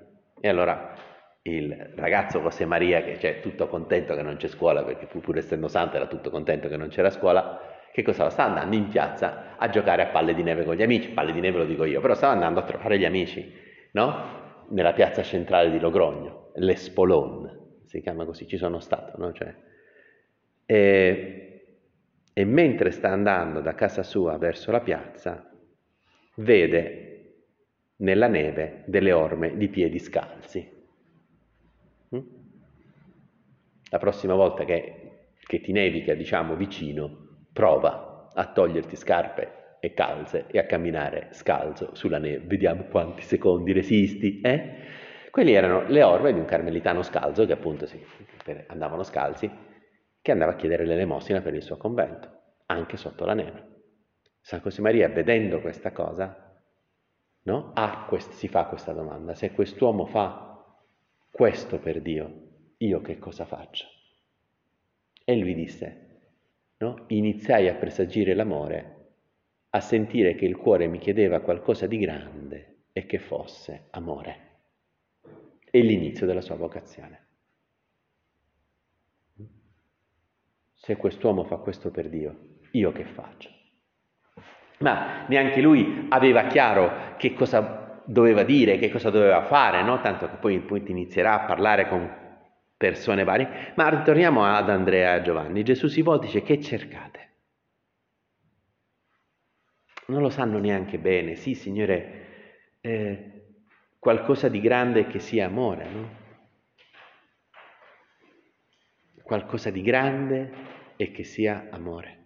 E 0.41 0.49
allora 0.49 0.93
il 1.43 1.93
ragazzo 1.97 2.41
José 2.41 2.65
Maria, 2.67 3.03
che 3.03 3.19
è 3.19 3.41
tutto 3.41 3.67
contento 3.67 4.15
che 4.15 4.23
non 4.23 4.37
c'è 4.37 4.49
scuola, 4.49 4.85
perché 4.85 5.07
pur 5.07 5.37
essendo 5.37 5.69
santo 5.69 5.97
era 5.97 6.07
tutto 6.07 6.31
contento 6.31 6.69
che 6.69 6.77
non 6.77 6.89
c'era 6.89 7.11
scuola, 7.11 7.61
che 7.93 8.03
cosa 8.03 8.31
sta 8.31 8.45
andando 8.45 8.77
in 8.77 8.89
piazza 8.89 9.57
a 9.57 9.69
giocare 9.69 10.03
a 10.03 10.07
palle 10.07 10.35
di 10.35 10.43
neve 10.43 10.65
con 10.65 10.77
gli 10.77 10.83
amici, 10.83 11.11
palle 11.11 11.33
di 11.33 11.41
neve 11.41 11.59
lo 11.59 11.65
dico 11.65 11.85
io, 11.85 12.01
però 12.01 12.15
stava 12.15 12.33
andando 12.33 12.61
a 12.61 12.65
trovare 12.65 12.99
gli 12.99 13.05
amici, 13.05 13.53
no? 13.93 14.41
Nella 14.69 14.93
piazza 14.93 15.23
centrale 15.23 15.71
di 15.71 15.81
Logrogno, 15.81 16.53
l'Espolon, 16.55 17.81
si 17.85 18.01
chiama 18.01 18.25
così, 18.25 18.47
ci 18.47 18.57
sono 18.57 18.79
stato, 18.79 19.19
no? 19.19 19.33
Cioè, 19.33 19.55
e, 20.65 21.67
e 22.33 22.45
mentre 22.45 22.93
sta 22.93 23.09
andando 23.11 23.61
da 23.61 23.75
casa 23.75 24.03
sua 24.05 24.39
verso 24.39 24.71
la 24.71 24.81
piazza, 24.81 25.51
vede 26.37 27.09
nella 27.97 28.29
neve 28.29 28.85
delle 28.87 29.13
orme 29.13 29.57
di 29.57 29.69
piedi 29.69 29.99
scalzi 29.99 30.72
La 33.93 33.99
prossima 33.99 34.33
volta 34.33 34.65
che, 34.65 35.35
che 35.39 35.61
ti 35.61 35.71
nevica, 35.71 36.15
diciamo, 36.15 36.57
vicino, 36.57 37.45
prova 37.53 38.31
a 38.33 38.47
toglierti 38.47 38.97
scarpe 38.97 39.77
e 39.81 39.93
calze 39.93 40.47
e 40.47 40.59
a 40.59 40.65
camminare 40.65 41.29
scalzo 41.33 41.95
sulla 41.95 42.17
neve. 42.17 42.47
Vediamo 42.47 42.85
quanti 42.85 43.21
secondi 43.21 43.71
resisti, 43.73 44.41
eh? 44.41 44.77
Quelli 45.31 45.53
erano 45.53 45.83
le 45.89 46.03
orme 46.03 46.33
di 46.33 46.39
un 46.39 46.47
carmelitano 46.47 47.03
scalzo, 47.03 47.45
che 47.45 47.53
appunto 47.53 47.85
sì, 47.85 48.03
andavano 48.69 49.03
scalzi, 49.03 49.51
che 50.23 50.33
andava 50.33 50.53
a 50.53 50.57
chiedere 50.57 50.87
l'elemosina 50.87 51.43
per 51.43 51.53
il 51.53 51.63
suo 51.63 51.77
convento, 51.77 52.31
anche 52.67 52.97
sotto 52.97 53.27
la 53.27 53.35
neve. 53.35 53.67
San 54.41 54.63
Maria, 54.79 55.11
vedendo 55.11 55.61
questa 55.61 55.93
cosa, 55.93 56.59
no? 57.43 57.73
ah, 57.75 58.07
quest- 58.09 58.33
si 58.33 58.49
fa 58.49 58.65
questa 58.65 58.93
domanda, 58.93 59.35
se 59.35 59.53
quest'uomo 59.53 60.07
fa 60.07 60.65
questo 61.31 61.79
per 61.79 62.01
Dio, 62.01 62.52
io 62.85 63.01
che 63.01 63.19
cosa 63.19 63.45
faccio? 63.45 63.87
E 65.25 65.37
lui 65.37 65.55
disse, 65.55 66.21
no? 66.79 67.05
iniziai 67.09 67.69
a 67.69 67.75
presagire 67.75 68.35
l'amore, 68.35 68.97
a 69.71 69.81
sentire 69.81 70.35
che 70.35 70.45
il 70.45 70.57
cuore 70.57 70.89
mi 70.89 70.99
chiedeva 70.99 71.41
qualcosa 71.41 71.87
di 71.87 71.99
grande 71.99 72.85
e 72.93 73.07
che 73.07 73.19
fosse 73.19 73.87
amore. 73.91 74.51
È 75.71 75.79
l'inizio 75.79 76.27
della 76.27 76.41
sua 76.41 76.57
vocazione. 76.57 77.21
Se 80.75 80.97
quest'uomo 80.97 81.45
fa 81.45 81.59
questo 81.59 81.91
per 81.93 82.09
Dio, 82.09 82.59
io 82.73 82.91
che 82.91 83.05
faccio? 83.05 83.49
Ma 84.79 85.25
neanche 85.29 85.61
lui 85.61 86.07
aveva 86.09 86.49
chiaro 86.49 87.17
che 87.17 87.33
cosa 87.33 88.03
doveva 88.05 88.43
dire, 88.43 88.79
che 88.79 88.91
cosa 88.91 89.11
doveva 89.11 89.45
fare, 89.45 89.83
no? 89.85 90.01
tanto 90.01 90.29
che 90.29 90.37
poi, 90.37 90.59
poi 90.59 90.83
inizierà 90.89 91.41
a 91.41 91.47
parlare 91.47 91.89
con 91.89 92.22
persone 92.83 93.23
varie, 93.23 93.73
ma 93.77 93.89
ritorniamo 93.89 94.45
ad 94.45 94.69
Andrea 94.69 95.13
e 95.13 95.19
a 95.19 95.23
Giovanni. 95.23 95.63
Gesù 95.63 95.87
si 95.87 96.03
vuole 96.03 96.19
e 96.19 96.25
dice 96.27 96.43
che 96.43 96.61
cercate? 96.61 97.31
Non 100.07 100.21
lo 100.21 100.31
sanno 100.31 100.59
neanche 100.59 100.99
bene, 100.99 101.37
sì 101.37 101.55
Signore, 101.55 102.81
eh, 102.81 103.45
qualcosa 104.01 104.49
di 104.49 104.61
grande 104.61 105.07
che 105.07 105.21
sia 105.21 105.47
amore, 105.47 105.89
no? 105.89 106.21
Qualcosa 109.23 109.71
di 109.71 109.83
grande 109.83 110.53
e 110.97 111.13
che 111.13 111.23
sia 111.23 111.69
amore. 111.71 112.19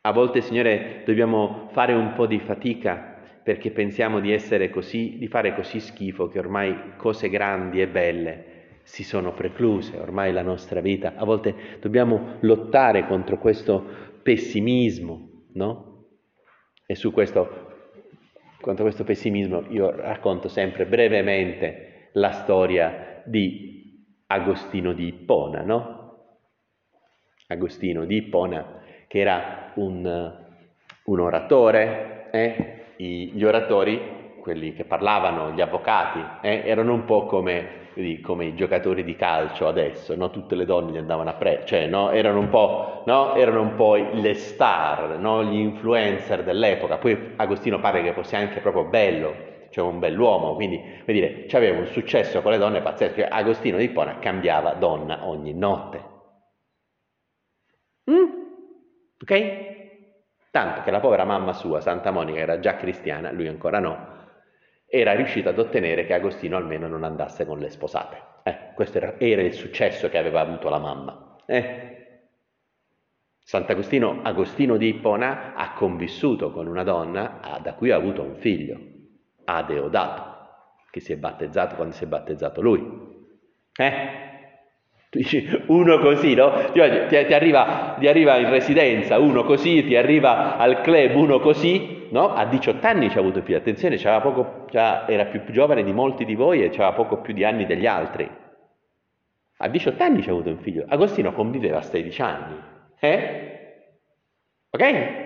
A 0.00 0.10
volte, 0.10 0.40
Signore, 0.40 1.04
dobbiamo 1.06 1.68
fare 1.70 1.92
un 1.92 2.14
po' 2.14 2.26
di 2.26 2.40
fatica 2.40 3.15
perché 3.46 3.70
pensiamo 3.70 4.18
di 4.18 4.32
essere 4.32 4.70
così, 4.70 5.18
di 5.18 5.28
fare 5.28 5.54
così 5.54 5.78
schifo 5.78 6.26
che 6.26 6.40
ormai 6.40 6.94
cose 6.96 7.28
grandi 7.28 7.80
e 7.80 7.86
belle 7.86 8.44
si 8.82 9.04
sono 9.04 9.34
precluse, 9.34 9.96
ormai 9.98 10.32
la 10.32 10.42
nostra 10.42 10.80
vita. 10.80 11.12
A 11.14 11.24
volte 11.24 11.78
dobbiamo 11.80 12.38
lottare 12.40 13.06
contro 13.06 13.38
questo 13.38 14.18
pessimismo, 14.20 15.44
no? 15.52 16.06
E 16.86 16.96
su 16.96 17.12
questo, 17.12 17.84
contro 18.60 18.82
questo 18.82 19.04
pessimismo 19.04 19.64
io 19.68 19.94
racconto 19.94 20.48
sempre 20.48 20.84
brevemente 20.84 22.08
la 22.14 22.32
storia 22.32 23.22
di 23.24 24.04
Agostino 24.26 24.92
di 24.92 25.06
Ippona, 25.06 25.62
no? 25.62 26.32
Agostino 27.46 28.06
di 28.06 28.16
Ippona, 28.16 28.82
che 29.06 29.20
era 29.20 29.70
un, 29.76 30.34
un 31.04 31.20
oratore, 31.20 32.28
eh? 32.32 32.75
Gli 32.96 33.44
oratori, 33.44 34.24
quelli 34.40 34.72
che 34.74 34.84
parlavano, 34.84 35.52
gli 35.52 35.60
avvocati, 35.60 36.24
eh, 36.42 36.62
erano 36.64 36.92
un 36.92 37.04
po' 37.04 37.26
come, 37.26 37.90
come, 38.22 38.46
i 38.46 38.54
giocatori 38.54 39.02
di 39.02 39.16
calcio 39.16 39.66
adesso, 39.66 40.14
no? 40.14 40.30
tutte 40.30 40.54
le 40.54 40.64
donne 40.64 40.92
gli 40.92 40.96
andavano 40.96 41.30
a 41.30 41.34
prendere, 41.34 41.66
cioè 41.66 41.86
no? 41.86 42.10
erano, 42.10 42.38
un 42.38 42.48
po', 42.48 43.02
no? 43.06 43.34
erano 43.34 43.60
un 43.60 43.74
po' 43.74 43.96
le 43.96 44.34
star, 44.34 45.18
gli 45.18 45.56
influencer 45.56 46.44
dell'epoca. 46.44 46.98
Poi 46.98 47.32
Agostino 47.36 47.80
pare 47.80 48.02
che 48.02 48.12
fosse 48.12 48.36
anche 48.36 48.60
proprio 48.60 48.84
bello, 48.84 49.34
cioè 49.70 49.84
un 49.84 49.98
bell'uomo, 49.98 50.54
quindi 50.54 50.76
vuol 50.76 51.18
dire, 51.18 51.46
aveva 51.50 51.80
un 51.80 51.86
successo 51.86 52.40
con 52.40 52.52
le 52.52 52.58
donne 52.58 52.80
pazzesco. 52.80 53.16
Cioè, 53.16 53.28
Agostino 53.28 53.78
di 53.78 53.84
Ippona 53.84 54.18
cambiava 54.20 54.74
donna 54.74 55.26
ogni 55.26 55.52
notte. 55.52 56.14
Mm? 58.08 58.24
Ok? 59.20 59.75
Tanto 60.56 60.80
che 60.80 60.90
la 60.90 61.00
povera 61.00 61.26
mamma 61.26 61.52
sua, 61.52 61.82
Santa 61.82 62.10
Monica, 62.10 62.38
era 62.38 62.58
già 62.60 62.76
cristiana, 62.76 63.30
lui 63.30 63.46
ancora 63.46 63.78
no, 63.78 64.06
era 64.86 65.12
riuscito 65.12 65.50
ad 65.50 65.58
ottenere 65.58 66.06
che 66.06 66.14
Agostino 66.14 66.56
almeno 66.56 66.88
non 66.88 67.04
andasse 67.04 67.44
con 67.44 67.58
le 67.58 67.68
sposate. 67.68 68.22
Eh, 68.42 68.72
questo 68.74 68.96
era, 68.96 69.16
era, 69.18 69.42
il 69.42 69.52
successo 69.52 70.08
che 70.08 70.16
aveva 70.16 70.40
avuto 70.40 70.70
la 70.70 70.78
mamma. 70.78 71.36
Eh. 71.44 72.20
Sant'Agostino, 73.38 74.22
Agostino 74.22 74.78
di 74.78 74.88
Ippona, 74.88 75.52
ha 75.56 75.74
convissuto 75.74 76.50
con 76.50 76.68
una 76.68 76.84
donna 76.84 77.60
da 77.62 77.74
cui 77.74 77.90
ha 77.90 77.96
avuto 77.96 78.22
un 78.22 78.36
figlio, 78.36 78.80
Adeodato, 79.44 80.84
che 80.90 81.00
si 81.00 81.12
è 81.12 81.18
battezzato 81.18 81.74
quando 81.74 81.92
si 81.92 82.04
è 82.04 82.06
battezzato 82.06 82.62
lui. 82.62 82.80
Eh? 83.76 84.35
Uno 85.66 85.98
così, 85.98 86.34
no? 86.34 86.52
Ti, 86.72 86.80
ti, 87.08 87.26
ti, 87.26 87.34
arriva, 87.34 87.96
ti, 87.98 88.06
arriva, 88.06 88.36
in 88.36 88.50
residenza 88.50 89.18
uno 89.18 89.44
così, 89.44 89.84
ti 89.84 89.96
arriva 89.96 90.56
al 90.56 90.80
club 90.80 91.14
uno 91.14 91.40
così, 91.40 92.08
no? 92.10 92.34
A 92.34 92.44
18 92.46 92.86
anni 92.86 93.10
ci 93.10 93.16
ha 93.16 93.20
avuto 93.20 93.42
più 93.42 93.56
attenzione, 93.56 93.98
poco, 94.20 94.66
era 94.70 95.24
più 95.26 95.42
giovane 95.50 95.82
di 95.82 95.92
molti 95.92 96.24
di 96.24 96.34
voi 96.34 96.62
e 96.62 96.66
aveva 96.66 96.92
poco 96.92 97.18
più 97.20 97.34
di 97.34 97.44
anni 97.44 97.66
degli 97.66 97.86
altri. 97.86 98.28
A 99.58 99.68
18 99.68 100.02
anni 100.02 100.22
ci 100.22 100.28
ha 100.28 100.32
avuto 100.32 100.50
un 100.50 100.58
figlio. 100.58 100.84
Agostino 100.86 101.32
conviveva 101.32 101.78
a 101.78 101.82
16 101.82 102.22
anni. 102.22 102.56
Eh? 103.00 103.74
Ok? 104.70 105.25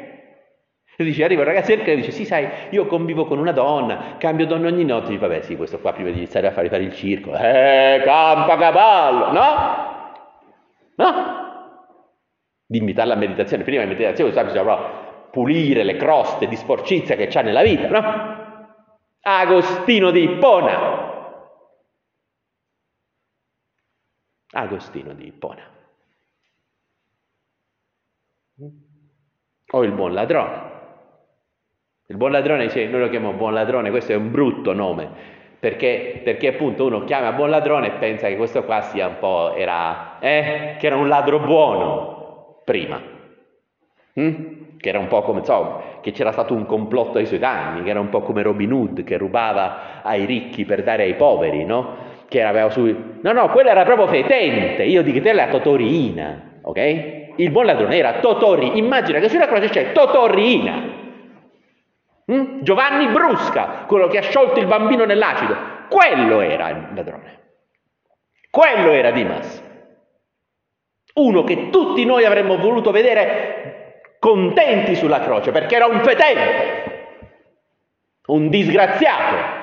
E 1.00 1.04
dice, 1.04 1.24
arriva 1.24 1.40
un 1.40 1.46
ragazzetto 1.46 1.88
e 1.88 1.96
dice, 1.96 2.10
sì 2.10 2.26
sai, 2.26 2.46
io 2.68 2.84
convivo 2.84 3.24
con 3.24 3.38
una 3.38 3.52
donna, 3.52 4.16
cambio 4.18 4.44
donna 4.44 4.68
ogni 4.68 4.84
notte, 4.84 5.06
dice, 5.06 5.18
vabbè 5.18 5.40
sì, 5.40 5.56
questo 5.56 5.80
qua 5.80 5.94
prima 5.94 6.10
di 6.10 6.18
iniziare 6.18 6.48
a 6.48 6.50
fare, 6.50 6.68
fare 6.68 6.82
il 6.82 6.94
circo, 6.94 7.34
eh, 7.34 8.02
campa 8.04 8.58
cavallo, 8.58 9.32
no? 9.32 9.78
No? 10.96 11.38
Di 12.66 12.76
invitarla 12.76 13.14
a 13.14 13.16
meditazione, 13.16 13.64
prima 13.64 13.82
di 13.82 13.88
meditazione 13.88 14.30
bisogna 14.44 14.76
pulire 15.30 15.84
le 15.84 15.96
croste 15.96 16.46
di 16.46 16.56
sporcizia 16.56 17.16
che 17.16 17.28
c'ha 17.28 17.40
nella 17.40 17.62
vita, 17.62 17.88
no? 17.88 18.68
Agostino 19.22 20.10
di 20.10 20.22
Ippona. 20.24 21.38
Agostino 24.52 25.14
di 25.14 25.28
Ippona. 25.28 25.62
O 29.70 29.82
il 29.82 29.92
buon 29.92 30.12
ladrone. 30.12 30.79
Il 32.10 32.16
buon 32.16 32.32
ladrone 32.32 32.64
dice, 32.64 32.86
noi 32.86 33.02
lo 33.02 33.08
chiamiamo 33.08 33.36
buon 33.36 33.54
ladrone, 33.54 33.90
questo 33.90 34.10
è 34.10 34.16
un 34.16 34.32
brutto 34.32 34.72
nome, 34.72 35.08
perché, 35.60 36.22
perché 36.24 36.48
appunto 36.48 36.84
uno 36.84 37.04
chiama 37.04 37.30
buon 37.30 37.50
ladrone 37.50 37.86
e 37.86 37.90
pensa 38.00 38.26
che 38.26 38.34
questo 38.34 38.64
qua 38.64 38.80
sia 38.80 39.06
un 39.06 39.18
po', 39.20 39.54
era, 39.54 40.18
eh, 40.18 40.74
che 40.76 40.88
era 40.88 40.96
un 40.96 41.06
ladro 41.06 41.38
buono 41.38 42.62
prima, 42.64 43.00
mm? 44.18 44.34
che 44.76 44.88
era 44.88 44.98
un 44.98 45.06
po' 45.06 45.22
come, 45.22 45.38
insomma, 45.38 45.82
che 46.00 46.10
c'era 46.10 46.32
stato 46.32 46.52
un 46.52 46.66
complotto 46.66 47.18
ai 47.18 47.26
suoi 47.26 47.38
danni, 47.38 47.84
che 47.84 47.90
era 47.90 48.00
un 48.00 48.08
po' 48.08 48.22
come 48.22 48.42
Robin 48.42 48.72
Hood 48.72 49.04
che 49.04 49.16
rubava 49.16 50.02
ai 50.02 50.24
ricchi 50.24 50.64
per 50.64 50.82
dare 50.82 51.04
ai 51.04 51.14
poveri, 51.14 51.64
no? 51.64 51.94
Che 52.26 52.42
aveva 52.42 52.70
su... 52.70 52.92
No, 53.20 53.30
no, 53.32 53.50
quello 53.50 53.70
era 53.70 53.84
proprio 53.84 54.08
fetente, 54.08 54.82
io 54.82 55.04
dico 55.04 55.20
te 55.20 55.32
la 55.32 55.46
Totorina, 55.46 56.58
ok? 56.62 57.34
Il 57.36 57.52
buon 57.52 57.66
ladrone 57.66 57.96
era 57.96 58.14
Totori, 58.14 58.78
immagina 58.78 59.20
che 59.20 59.28
sulla 59.28 59.46
croce 59.46 59.68
c'è 59.68 59.92
Totorina, 59.92 60.89
Mm? 62.30 62.60
Giovanni 62.60 63.08
Brusca, 63.08 63.84
quello 63.86 64.06
che 64.06 64.18
ha 64.18 64.22
sciolto 64.22 64.60
il 64.60 64.66
bambino 64.66 65.04
nell'acido, 65.04 65.56
quello 65.88 66.40
era 66.40 66.68
il 66.68 66.88
ladrone. 66.94 67.38
Quello 68.50 68.92
era 68.92 69.10
Dimas. 69.10 69.68
Uno 71.14 71.42
che 71.42 71.70
tutti 71.70 72.04
noi 72.04 72.24
avremmo 72.24 72.56
voluto 72.56 72.92
vedere 72.92 74.02
contenti 74.20 74.94
sulla 74.94 75.20
croce, 75.20 75.50
perché 75.50 75.74
era 75.74 75.86
un 75.86 76.02
fetente, 76.04 77.28
un 78.26 78.48
disgraziato. 78.48 79.58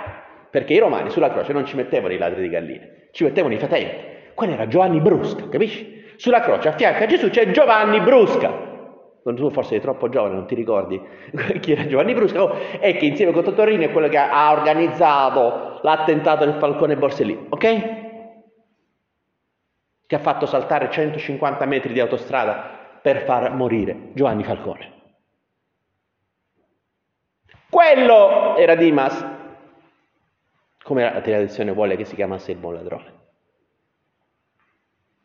Perché 0.50 0.74
i 0.74 0.80
romani 0.80 1.10
sulla 1.10 1.32
croce 1.32 1.54
non 1.54 1.66
ci 1.66 1.76
mettevano 1.76 2.14
i 2.14 2.18
ladri 2.18 2.42
di 2.42 2.50
galline, 2.50 3.10
ci 3.12 3.24
mettevano 3.24 3.54
i 3.54 3.60
fetenti. 3.60 4.16
Quello 4.34 4.54
era 4.54 4.68
Giovanni 4.68 5.00
Brusca, 5.00 5.48
capisci? 5.48 6.06
Sulla 6.18 6.42
croce 6.42 6.70
a 6.70 6.72
fianco 6.74 7.04
a 7.04 7.06
Gesù 7.06 7.30
c'è 7.30 7.52
Giovanni 7.52 8.02
Brusca 8.02 8.68
tu 9.36 9.50
forse 9.50 9.72
sei 9.72 9.82
troppo 9.82 10.10
giovane, 10.10 10.36
non 10.36 10.48
ti 10.48 10.56
ricordi 10.56 11.02
chi 11.60 11.72
era 11.72 11.88
Giovanni 11.88 12.14
Brusca, 12.14 12.44
oh, 12.44 12.56
e 12.80 12.96
che 12.96 13.06
insieme 13.06 13.32
con 13.32 13.44
Totorino 13.44 13.84
è 13.84 13.92
quello 13.92 14.08
che 14.08 14.18
ha 14.18 14.52
organizzato 14.52 15.80
l'attentato 15.82 16.46
del 16.46 16.56
Falcone 16.56 16.96
Borsellino, 16.96 17.46
ok? 17.50 18.06
Che 20.06 20.16
ha 20.16 20.20
fatto 20.20 20.46
saltare 20.46 20.90
150 20.90 21.66
metri 21.66 21.94
di 21.94 22.00
autostrada 22.00 23.00
per 23.02 23.24
far 23.24 23.54
morire 23.54 24.10
Giovanni 24.14 24.44
Falcone. 24.44 24.94
Quello 27.70 28.56
era 28.56 28.76
Dimas, 28.76 29.26
come 30.84 31.04
la 31.04 31.22
tradizione 31.22 31.72
vuole 31.74 31.98
che 31.98 32.06
si 32.06 32.16
chiamasse 32.16 32.52
il 32.52 32.58
buon 32.58 32.76
ladrone. 32.76 33.14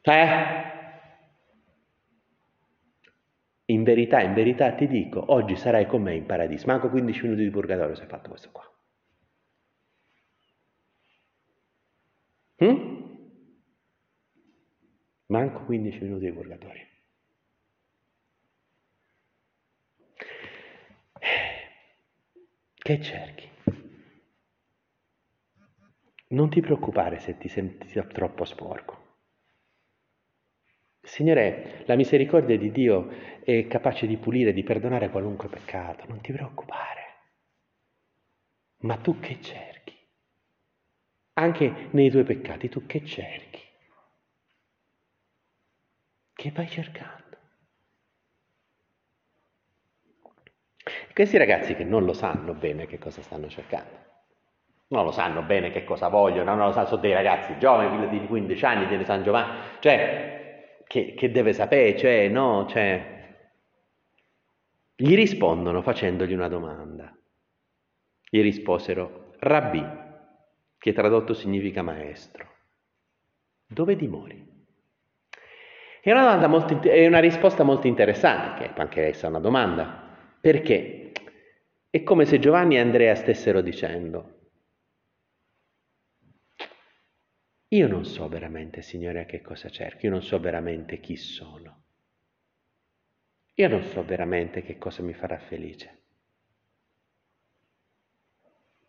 Eh? 0.03 0.72
In 3.67 3.85
verità, 3.85 4.21
in 4.21 4.35
verità 4.35 4.73
ti 4.75 4.87
dico, 4.87 5.33
oggi 5.33 5.57
sarai 5.57 5.87
con 5.87 6.03
me 6.03 6.15
in 6.15 6.27
paradiso. 6.27 6.67
Manco 6.67 6.91
15 6.91 7.23
minuti 7.23 7.43
di 7.43 7.51
purgatorio 7.51 7.95
se 7.95 8.03
hai 8.03 8.09
fatto 8.09 8.31
questo 8.31 8.51
qua. 8.51 8.71
Hm? 12.59 13.01
Manco 15.27 15.65
15 15.65 16.03
minuti 16.03 16.25
di 16.27 16.33
purgatorio. 16.33 16.87
Che 22.75 23.01
cerchi? 23.01 23.49
Non 26.29 26.51
ti 26.51 26.61
preoccupare 26.61 27.21
se 27.21 27.39
ti 27.39 27.49
senti 27.49 27.89
troppo 28.13 28.45
sporco. 28.45 29.02
Signore, 31.05 31.83
la 31.87 31.97
misericordia 31.97 32.57
di 32.57 32.71
Dio 32.71 33.09
è 33.43 33.67
capace 33.67 34.07
di 34.07 34.17
pulire, 34.17 34.53
di 34.53 34.63
perdonare 34.63 35.11
qualunque 35.11 35.49
peccato, 35.49 36.05
non 36.07 36.21
ti 36.21 36.33
preoccupare. 36.33 37.01
Ma 38.83 38.97
tu 38.97 39.19
che 39.19 39.41
cerchi? 39.41 39.97
Anche 41.35 41.89
nei 41.91 42.09
tuoi 42.09 42.23
peccati, 42.23 42.69
tu 42.69 42.87
che 42.87 43.05
cerchi? 43.05 43.61
Che 46.35 46.51
vai 46.53 46.69
cercando? 46.69 47.37
Questi 51.13 51.37
ragazzi 51.37 51.75
che 51.75 51.85
non 51.85 52.05
lo 52.05 52.13
sanno 52.13 52.55
bene 52.55 52.87
che 52.87 52.99
cosa 52.99 53.23
stanno 53.23 53.49
cercando, 53.49 53.99
non 54.89 55.05
lo 55.05 55.11
sanno 55.11 55.43
bene 55.43 55.71
che 55.71 55.85
cosa 55.85 56.09
vogliono, 56.09 56.55
non 56.55 56.67
lo 56.67 56.73
sanno, 56.73 56.87
sono 56.87 57.01
dei 57.01 57.13
ragazzi 57.13 57.59
giovani, 57.59 58.09
di 58.09 58.27
15 58.27 58.65
anni, 58.65 58.97
di 58.97 59.05
San 59.05 59.23
Giovanni, 59.23 59.59
cioè 59.81 60.42
che, 60.93 61.15
che 61.15 61.31
deve 61.31 61.55
sapere, 61.55 61.97
cioè, 61.97 62.29
no, 62.29 62.67
cioè, 62.69 63.35
gli 64.95 65.15
rispondono 65.15 65.81
facendogli 65.81 66.35
una 66.35 66.49
domanda. 66.49 67.17
Gli 68.29 68.43
risposero, 68.43 69.33
Rabbi, 69.39 69.83
che 70.77 70.93
tradotto 70.93 71.33
significa 71.33 71.81
maestro, 71.81 72.47
dove 73.67 73.97
dimori? 73.97 74.67
È 76.03 76.13
una, 76.13 76.47
molto, 76.47 76.83
è 76.83 77.07
una 77.07 77.21
risposta 77.21 77.63
molto 77.63 77.87
interessante, 77.87 78.65
che 78.65 78.75
è 78.75 78.79
anche 78.79 79.07
essa 79.07 79.29
una 79.29 79.41
domanda, 79.41 80.15
perché 80.39 81.13
è 81.89 82.03
come 82.03 82.27
se 82.27 82.39
Giovanni 82.39 82.75
e 82.77 82.81
Andrea 82.81 83.15
stessero 83.15 83.63
dicendo, 83.63 84.41
Io 87.77 87.89
non 87.89 88.05
so 88.05 88.29
veramente, 88.29 88.83
Signore, 88.83 89.21
a 89.23 89.25
che 89.25 89.41
cosa 89.41 89.69
cerchi, 89.69 90.07
io 90.07 90.13
non 90.13 90.23
so 90.23 90.39
veramente 90.39 91.01
chi 91.01 91.17
sono. 91.17 91.83
Io 93.55 93.69
non 93.69 93.83
so 93.83 94.05
veramente 94.05 94.63
che 94.63 94.77
cosa 94.77 95.03
mi 95.03 95.15
farà 95.15 95.39
felice. 95.39 96.03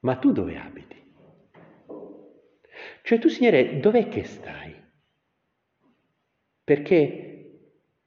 Ma 0.01 0.15
tu 0.17 0.31
dove 0.31 0.55
abiti? 0.55 1.01
Cioè 3.03 3.19
tu, 3.19 3.27
Signore, 3.29 3.79
dov'è 3.79 4.07
che 4.07 4.23
stai? 4.23 4.73
Perché, 6.63 7.59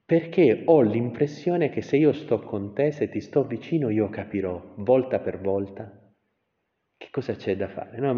perché 0.05 0.63
ho 0.65 0.81
l'impressione 0.81 1.71
che 1.71 1.81
se 1.83 1.97
io 1.97 2.13
sto 2.13 2.41
con 2.41 2.75
te, 2.75 2.91
se 2.91 3.09
ti 3.09 3.21
sto 3.21 3.45
vicino, 3.45 3.89
io 3.91 4.09
capirò 4.09 4.75
volta 4.77 5.21
per 5.21 5.41
volta 5.41 6.13
che 6.97 7.09
cosa 7.11 7.35
c'è 7.35 7.57
da 7.57 7.69
fare. 7.69 7.99
No, 7.99 8.15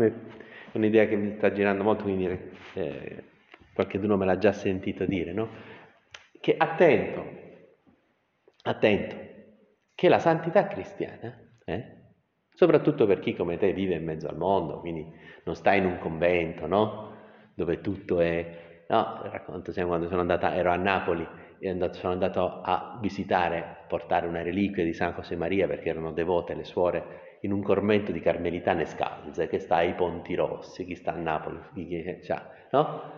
un'idea 0.73 1.07
che 1.07 1.17
mi 1.17 1.35
sta 1.37 1.53
girando 1.53 1.83
molto, 1.83 2.05
quindi 2.05 2.27
eh, 2.75 3.25
qualcuno 3.73 4.17
me 4.17 4.25
l'ha 4.25 4.39
già 4.39 4.53
sentito 4.53 5.05
dire, 5.05 5.33
no? 5.33 5.49
Che 6.41 6.55
attento, 6.57 7.25
attento, 8.63 9.17
che 9.95 10.09
la 10.09 10.19
santità 10.19 10.67
cristiana, 10.67 11.37
eh, 11.65 11.97
soprattutto 12.55 13.07
per 13.07 13.21
chi 13.21 13.35
come 13.35 13.57
te 13.57 13.73
vive 13.73 13.95
in 13.95 14.05
mezzo 14.05 14.29
al 14.29 14.37
mondo, 14.37 14.81
quindi 14.81 15.07
non 15.45 15.55
sta 15.55 15.75
in 15.75 15.87
un 15.87 15.99
convento, 15.99 16.67
no? 16.67 17.17
Dove 17.55 17.81
tutto 17.81 18.21
è... 18.21 18.67
No, 18.89 19.21
racconto 19.25 19.71
sempre 19.71 19.91
quando 19.91 20.09
sono 20.09 20.21
andata, 20.23 20.55
ero 20.55 20.71
a 20.71 20.77
Napoli 20.77 21.27
e 21.59 21.69
andato, 21.69 21.95
sono 21.99 22.13
andato 22.13 22.61
a 22.63 22.99
visitare, 23.01 23.85
portare 23.87 24.27
una 24.27 24.43
reliquia 24.43 24.83
di 24.83 24.95
San 24.95 25.13
José 25.13 25.37
Maria 25.37 25.67
perché 25.67 25.91
erano 25.91 26.13
devote 26.13 26.55
le 26.55 26.65
suore 26.65 27.28
in 27.42 27.53
un 27.53 27.62
convento 27.62 28.12
di 28.12 28.20
carmelitane 28.20 28.87
scalze 28.87 29.48
che 29.48 29.59
sta 29.59 29.77
ai 29.77 29.94
Ponti 29.94 30.35
Rossi, 30.35 30.85
chi 30.85 30.94
sta 30.94 31.12
a 31.12 31.16
Napoli, 31.16 31.59
chi, 31.74 32.20
cioè, 32.22 32.40
no? 32.72 33.12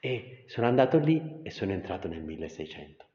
E 0.00 0.44
sono 0.46 0.66
andato 0.66 0.98
lì 0.98 1.40
e 1.42 1.50
sono 1.50 1.72
entrato 1.72 2.08
nel 2.08 2.22
1600, 2.22 3.06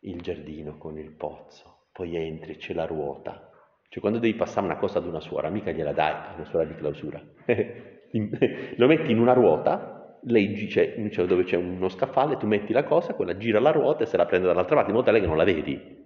il 0.00 0.20
giardino 0.20 0.76
con 0.76 0.98
il 0.98 1.12
pozzo, 1.12 1.86
poi 1.92 2.16
entri, 2.16 2.56
c'è 2.56 2.74
la 2.74 2.84
ruota. 2.84 3.50
Cioè 3.88 4.00
quando 4.00 4.18
devi 4.18 4.34
passare 4.34 4.66
una 4.66 4.76
cosa 4.76 4.98
ad 4.98 5.06
una 5.06 5.20
suora, 5.20 5.48
mica 5.48 5.70
gliela 5.70 5.92
dai, 5.92 6.34
una 6.34 6.44
suora 6.44 6.66
di 6.66 6.74
clausura. 6.74 7.22
Lo 8.76 8.86
metti 8.86 9.10
in 9.10 9.18
una 9.18 9.32
ruota, 9.32 10.18
lei 10.24 10.52
dice, 10.52 11.10
cioè 11.10 11.26
dove 11.26 11.44
c'è 11.44 11.56
uno 11.56 11.88
scaffale, 11.88 12.36
tu 12.36 12.46
metti 12.46 12.72
la 12.72 12.84
cosa, 12.84 13.14
quella 13.14 13.36
gira 13.36 13.60
la 13.60 13.70
ruota 13.70 14.02
e 14.02 14.06
se 14.06 14.16
la 14.16 14.26
prende 14.26 14.46
dall'altra 14.46 14.74
parte, 14.74 14.90
in 14.90 14.96
modo 14.96 15.06
tale 15.06 15.20
che 15.20 15.26
non 15.26 15.36
la 15.36 15.44
vedi. 15.44 16.04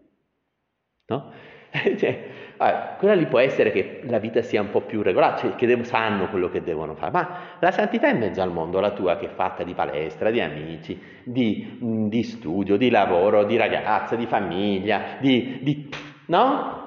No? 1.07 1.33
cioè, 1.99 2.29
allora, 2.57 2.97
quella 2.99 3.15
lì 3.15 3.27
può 3.27 3.39
essere 3.39 3.71
che 3.71 4.03
la 4.05 4.19
vita 4.19 4.43
sia 4.43 4.61
un 4.61 4.71
po' 4.71 4.83
più 4.83 5.03
regolare, 5.03 5.39
cioè 5.39 5.55
che 5.55 5.67
dev- 5.67 5.85
sanno 5.85 6.29
quello 6.29 6.51
che 6.51 6.63
devono 6.63 6.95
fare, 6.95 7.13
ma 7.13 7.57
la 7.59 7.71
santità 7.71 8.09
in 8.09 8.19
mezzo 8.19 8.43
al 8.43 8.53
mondo, 8.53 8.81
la 8.81 8.91
tua 8.91 9.17
che 9.17 9.27
è 9.27 9.35
fatta 9.35 9.63
di 9.63 9.75
palestra, 9.75 10.31
di 10.31 10.41
amici, 10.41 11.01
di, 11.25 11.79
di 11.81 12.23
studio, 12.23 12.77
di 12.77 12.91
lavoro, 12.91 13.45
di 13.45 13.57
ragazza, 13.57 14.17
di 14.17 14.27
famiglia, 14.27 15.17
di, 15.21 15.61
di 15.63 15.89
no? 16.27 16.79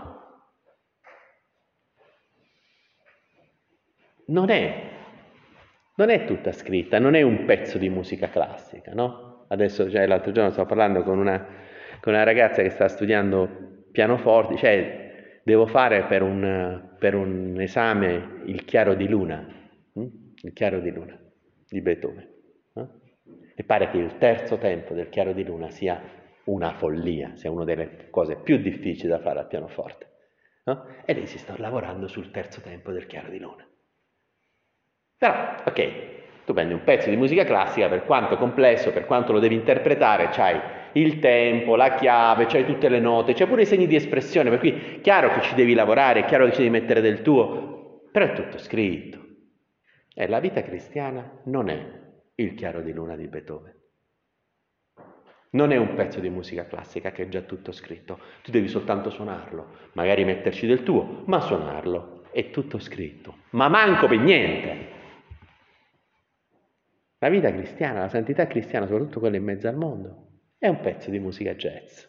Non 4.25 4.49
è, 4.49 4.89
non 5.95 6.09
è 6.09 6.25
tutta 6.25 6.51
scritta, 6.51 6.99
non 6.99 7.15
è 7.15 7.21
un 7.21 7.45
pezzo 7.45 7.77
di 7.77 7.89
musica 7.89 8.29
classica, 8.29 8.91
no? 8.93 9.45
Adesso, 9.47 9.89
cioè, 9.89 10.07
l'altro 10.07 10.31
giorno 10.31 10.51
stavo 10.51 10.67
parlando 10.67 11.03
con 11.03 11.17
una, 11.17 11.45
con 11.99 12.13
una 12.13 12.23
ragazza 12.23 12.61
che 12.61 12.69
sta 12.69 12.87
studiando 12.87 13.62
pianoforte, 13.93 14.57
cioè 14.57 15.39
devo 15.43 15.67
fare 15.67 16.03
per 16.05 16.23
un, 16.23 16.95
per 16.97 17.15
un 17.15 17.55
esame 17.61 18.41
il 18.45 18.65
chiaro 18.65 18.95
di 18.95 19.07
luna, 19.07 19.47
hm? 19.93 20.07
il 20.41 20.51
chiaro 20.51 20.79
di 20.79 20.91
luna 20.91 21.17
di 21.69 21.79
Beethoven. 21.79 22.27
No? 22.73 22.99
E 23.55 23.63
pare 23.63 23.89
che 23.89 23.97
il 23.97 24.17
terzo 24.17 24.57
tempo 24.57 24.93
del 24.93 25.09
chiaro 25.09 25.31
di 25.31 25.45
luna 25.45 25.69
sia 25.69 26.01
una 26.45 26.73
follia, 26.73 27.35
sia 27.35 27.51
una 27.51 27.63
delle 27.63 28.09
cose 28.09 28.35
più 28.35 28.57
difficili 28.57 29.09
da 29.09 29.19
fare 29.19 29.39
al 29.39 29.47
pianoforte. 29.47 30.07
No? 30.65 30.85
E 31.05 31.13
lei 31.13 31.27
si 31.27 31.37
sta 31.37 31.53
lavorando 31.57 32.07
sul 32.07 32.31
terzo 32.31 32.61
tempo 32.61 32.91
del 32.91 33.05
chiaro 33.05 33.29
di 33.29 33.39
luna. 33.39 33.65
Però, 35.17 35.55
ok, 35.65 35.89
tu 36.45 36.53
prendi 36.53 36.73
un 36.73 36.83
pezzo 36.83 37.09
di 37.09 37.15
musica 37.15 37.45
classica, 37.45 37.87
per 37.87 38.05
quanto 38.05 38.37
complesso, 38.37 38.91
per 38.91 39.05
quanto 39.05 39.31
lo 39.31 39.39
devi 39.39 39.55
interpretare, 39.55 40.29
c'hai 40.31 40.59
il 40.93 41.19
tempo, 41.19 41.75
la 41.75 41.95
chiave, 41.95 42.45
c'hai 42.45 42.65
tutte 42.65 42.89
le 42.89 42.99
note, 42.99 43.33
c'è 43.33 43.47
pure 43.47 43.63
i 43.63 43.65
segni 43.65 43.87
di 43.87 43.95
espressione, 43.95 44.49
per 44.49 44.59
cui 44.59 44.71
è 44.71 45.01
chiaro 45.01 45.29
che 45.33 45.41
ci 45.41 45.55
devi 45.55 45.73
lavorare, 45.73 46.21
è 46.21 46.25
chiaro 46.25 46.45
che 46.45 46.51
ci 46.51 46.57
devi 46.59 46.69
mettere 46.69 47.01
del 47.01 47.21
tuo, 47.21 48.01
però 48.11 48.25
è 48.25 48.33
tutto 48.33 48.57
scritto. 48.57 49.19
E 50.13 50.27
la 50.27 50.39
vita 50.39 50.61
cristiana 50.61 51.41
non 51.45 51.69
è 51.69 52.01
il 52.35 52.53
chiaro 52.53 52.81
di 52.81 52.93
luna 52.93 53.15
di 53.15 53.27
Beethoven. 53.27 53.75
Non 55.51 55.71
è 55.71 55.77
un 55.77 55.93
pezzo 55.93 56.19
di 56.19 56.29
musica 56.29 56.65
classica 56.65 57.11
che 57.11 57.23
è 57.23 57.27
già 57.27 57.41
tutto 57.41 57.71
scritto, 57.71 58.19
tu 58.41 58.49
devi 58.49 58.67
soltanto 58.67 59.09
suonarlo, 59.09 59.89
magari 59.93 60.23
metterci 60.25 60.65
del 60.65 60.81
tuo, 60.81 61.23
ma 61.25 61.39
suonarlo, 61.39 62.23
è 62.31 62.49
tutto 62.49 62.79
scritto, 62.79 63.37
ma 63.51 63.67
manco 63.67 64.07
per 64.07 64.17
niente. 64.17 64.91
La 67.19 67.29
vita 67.29 67.51
cristiana, 67.53 68.01
la 68.01 68.09
santità 68.09 68.47
cristiana, 68.47 68.85
soprattutto 68.87 69.19
quella 69.19 69.37
in 69.37 69.43
mezzo 69.43 69.67
al 69.67 69.75
mondo, 69.75 70.22
è 70.63 70.69
un 70.69 70.79
pezzo 70.79 71.09
di 71.09 71.19
musica 71.19 71.55
jazz. 71.55 72.05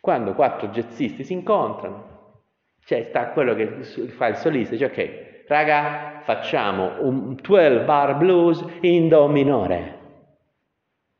Quando 0.00 0.34
quattro 0.34 0.68
jazzisti 0.68 1.24
si 1.24 1.32
incontrano, 1.32 2.42
cioè 2.84 3.06
sta 3.08 3.30
quello 3.30 3.54
che 3.54 3.82
fa 4.08 4.26
il 4.26 4.36
solista, 4.36 4.72
dice 4.72 4.84
ok, 4.84 5.46
raga, 5.48 6.20
facciamo 6.24 7.02
un 7.02 7.36
12 7.36 7.84
bar 7.86 8.18
blues 8.18 8.62
in 8.82 9.08
do 9.08 9.26
minore. 9.28 9.98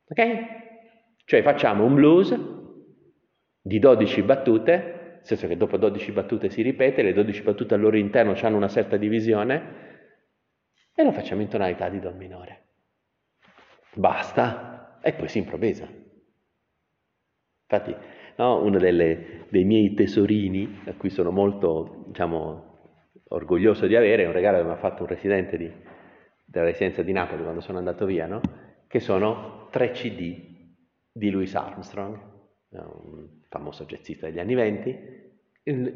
Ok? 0.07 0.37
Cioè 1.25 1.41
facciamo 1.41 1.87
un 1.87 1.95
blues 1.95 2.39
di 3.63 3.79
12 3.79 4.21
battute, 4.21 4.73
nel 5.15 5.21
senso 5.23 5.47
che 5.47 5.57
dopo 5.57 5.79
12 5.79 6.13
battute 6.13 6.51
si 6.51 6.61
ripete, 6.61 7.01
le 7.01 7.15
12 7.15 7.41
battute 7.41 7.73
al 7.73 7.81
loro 7.81 7.97
interno 7.97 8.35
hanno 8.39 8.57
una 8.59 8.69
certa 8.69 8.99
divisione, 8.99 10.03
e 10.95 11.03
lo 11.03 11.13
facciamo 11.13 11.41
in 11.41 11.49
tonalità 11.49 11.89
di 11.89 12.01
Do 12.01 12.13
minore. 12.13 12.65
Basta, 13.95 14.74
e 15.05 15.13
poi 15.13 15.29
si 15.29 15.39
improvvisa. 15.39 15.87
Infatti, 17.69 17.95
no, 18.37 18.63
uno 18.63 18.79
delle, 18.79 19.47
dei 19.51 19.65
miei 19.65 19.93
tesorini, 19.93 20.81
a 20.87 20.95
cui 20.95 21.11
sono 21.11 21.31
molto, 21.31 22.05
diciamo, 22.07 22.73
orgoglioso 23.29 23.87
di 23.87 23.97
avere, 23.97 24.23
è 24.23 24.27
un 24.27 24.33
regalo 24.33 24.59
che 24.59 24.65
mi 24.65 24.71
ha 24.71 24.77
fatto 24.77 25.03
un 25.03 25.09
residente 25.09 25.59
di, 25.59 25.71
della 26.47 26.65
residenza 26.65 27.03
di 27.03 27.13
Napoli 27.13 27.43
quando 27.43 27.61
sono 27.61 27.79
andato 27.79 28.07
via, 28.07 28.27
no? 28.27 28.41
che 28.87 29.01
sono 29.01 29.69
tre 29.71 29.91
CD 29.91 30.63
di 31.13 31.31
Louis 31.31 31.55
Armstrong, 31.55 32.19
un 32.71 33.29
famoso 33.49 33.85
jazzista 33.85 34.27
degli 34.27 34.39
anni 34.39 34.55
venti, 34.55 35.23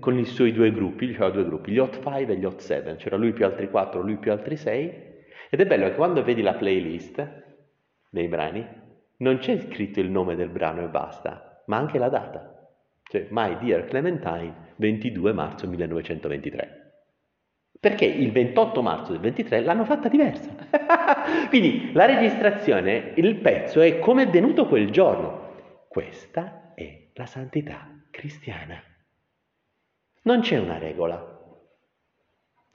con 0.01 0.19
i 0.19 0.25
suoi 0.25 0.53
due 0.53 0.71
gruppi, 0.73 1.07
diceva 1.07 1.31
due 1.31 1.45
gruppi, 1.45 1.73
gli 1.73 1.79
Hot 1.79 1.95
5 1.95 2.27
e 2.27 2.37
gli 2.37 2.45
Hot 2.45 2.59
7, 2.59 2.97
c'era 2.97 3.17
lui 3.17 3.33
più 3.33 3.45
altri 3.45 3.71
4, 3.71 4.03
lui 4.03 4.17
più 4.17 4.33
altri 4.33 4.57
6, 4.57 5.07
ed 5.51 5.61
è 5.61 5.67
bello 5.67 5.89
che 5.89 5.95
quando 5.95 6.23
vedi 6.23 6.43
la 6.43 6.55
playlist 6.55 7.47
dei 8.11 8.29
brani, 8.29 8.87
non 9.19 9.39
c'è 9.39 9.59
scritto 9.61 10.01
il 10.01 10.11
nome 10.11 10.37
del 10.37 10.49
brano 10.49 10.83
e 10.83 10.89
basta, 10.89 11.63
ma 11.67 11.77
anche 11.77 11.99
la 11.99 12.09
data. 12.09 12.55
Cioè, 13.03 13.27
My 13.31 13.59
Dear 13.59 13.85
Clementine, 13.85 14.75
22 14.77 15.33
marzo 15.33 15.67
1923. 15.67 16.93
Perché 17.81 18.05
il 18.05 18.33
28 18.33 18.83
marzo 18.83 19.13
del 19.13 19.21
23 19.21 19.61
l'hanno 19.61 19.85
fatta 19.85 20.09
diversa. 20.09 20.51
Quindi 21.49 21.93
la 21.93 22.07
registrazione, 22.07 23.13
il 23.17 23.37
pezzo 23.37 23.81
è 23.81 23.99
come 23.99 24.25
è 24.25 24.29
venuto 24.29 24.67
quel 24.67 24.91
giorno. 24.91 25.87
Questa 25.89 26.73
è 26.75 27.09
la 27.15 27.27
santità 27.27 27.89
cristiana. 28.11 28.83
Non 30.23 30.41
c'è 30.41 30.59
una 30.59 30.79
regola. 30.79 31.37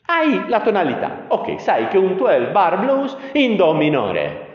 Hai 0.06 0.47
la 0.49 0.62
tonalità. 0.62 1.25
Ok, 1.27 1.60
sai 1.62 1.88
che 1.88 1.97
un 1.97 2.15
12 2.15 2.51
bar 2.51 2.79
blues 2.79 3.15
in 3.34 3.56
do 3.56 3.73
minore. 3.73 4.52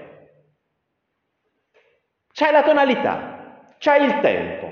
C'hai 2.38 2.52
la 2.52 2.62
tonalità, 2.62 3.74
c'hai 3.78 4.04
il 4.04 4.20
tempo, 4.20 4.70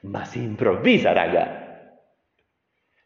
ma 0.00 0.24
si 0.24 0.42
improvvisa, 0.42 1.12
raga. 1.12 1.92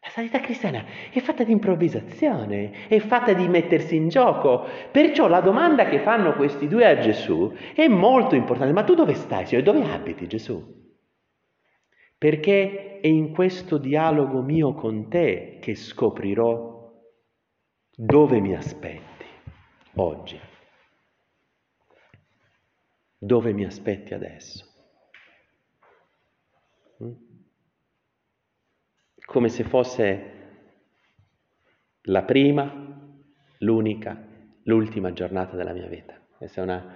La 0.01 0.09
sanità 0.09 0.39
cristiana 0.39 0.83
è 1.11 1.19
fatta 1.19 1.43
di 1.43 1.51
improvvisazione, 1.51 2.87
è 2.87 2.97
fatta 2.97 3.33
di 3.33 3.47
mettersi 3.47 3.95
in 3.97 4.09
gioco. 4.09 4.65
Perciò 4.89 5.27
la 5.27 5.41
domanda 5.41 5.85
che 5.85 5.99
fanno 5.99 6.33
questi 6.33 6.67
due 6.67 6.87
a 6.87 6.97
Gesù 6.97 7.53
è 7.75 7.87
molto 7.87 8.33
importante. 8.33 8.73
Ma 8.73 8.83
tu 8.83 8.95
dove 8.95 9.13
stai, 9.13 9.45
Signore? 9.45 9.71
Dove 9.71 9.93
abiti, 9.93 10.25
Gesù? 10.25 10.59
Perché 12.17 13.01
è 13.01 13.07
in 13.07 13.31
questo 13.31 13.77
dialogo 13.77 14.41
mio 14.41 14.73
con 14.73 15.07
te 15.07 15.59
che 15.61 15.75
scoprirò 15.75 16.91
dove 17.95 18.39
mi 18.39 18.55
aspetti 18.55 19.25
oggi. 19.97 20.48
Dove 23.19 23.51
mi 23.53 23.65
aspetti 23.65 24.13
adesso? 24.13 24.65
Mm? 27.03 27.11
Come 29.25 29.49
se 29.49 29.63
fosse 29.63 30.37
la 32.03 32.23
prima, 32.23 32.71
l'unica, 33.59 34.25
l'ultima 34.63 35.13
giornata 35.13 35.55
della 35.55 35.73
mia 35.73 35.87
vita. 35.87 36.19
Questa 36.37 36.61
è 36.61 36.63
una, 36.63 36.95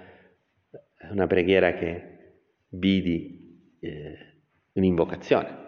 una 1.10 1.26
preghiera 1.26 1.74
che 1.74 2.38
vidi 2.70 3.76
eh, 3.80 4.42
un'invocazione 4.72 5.62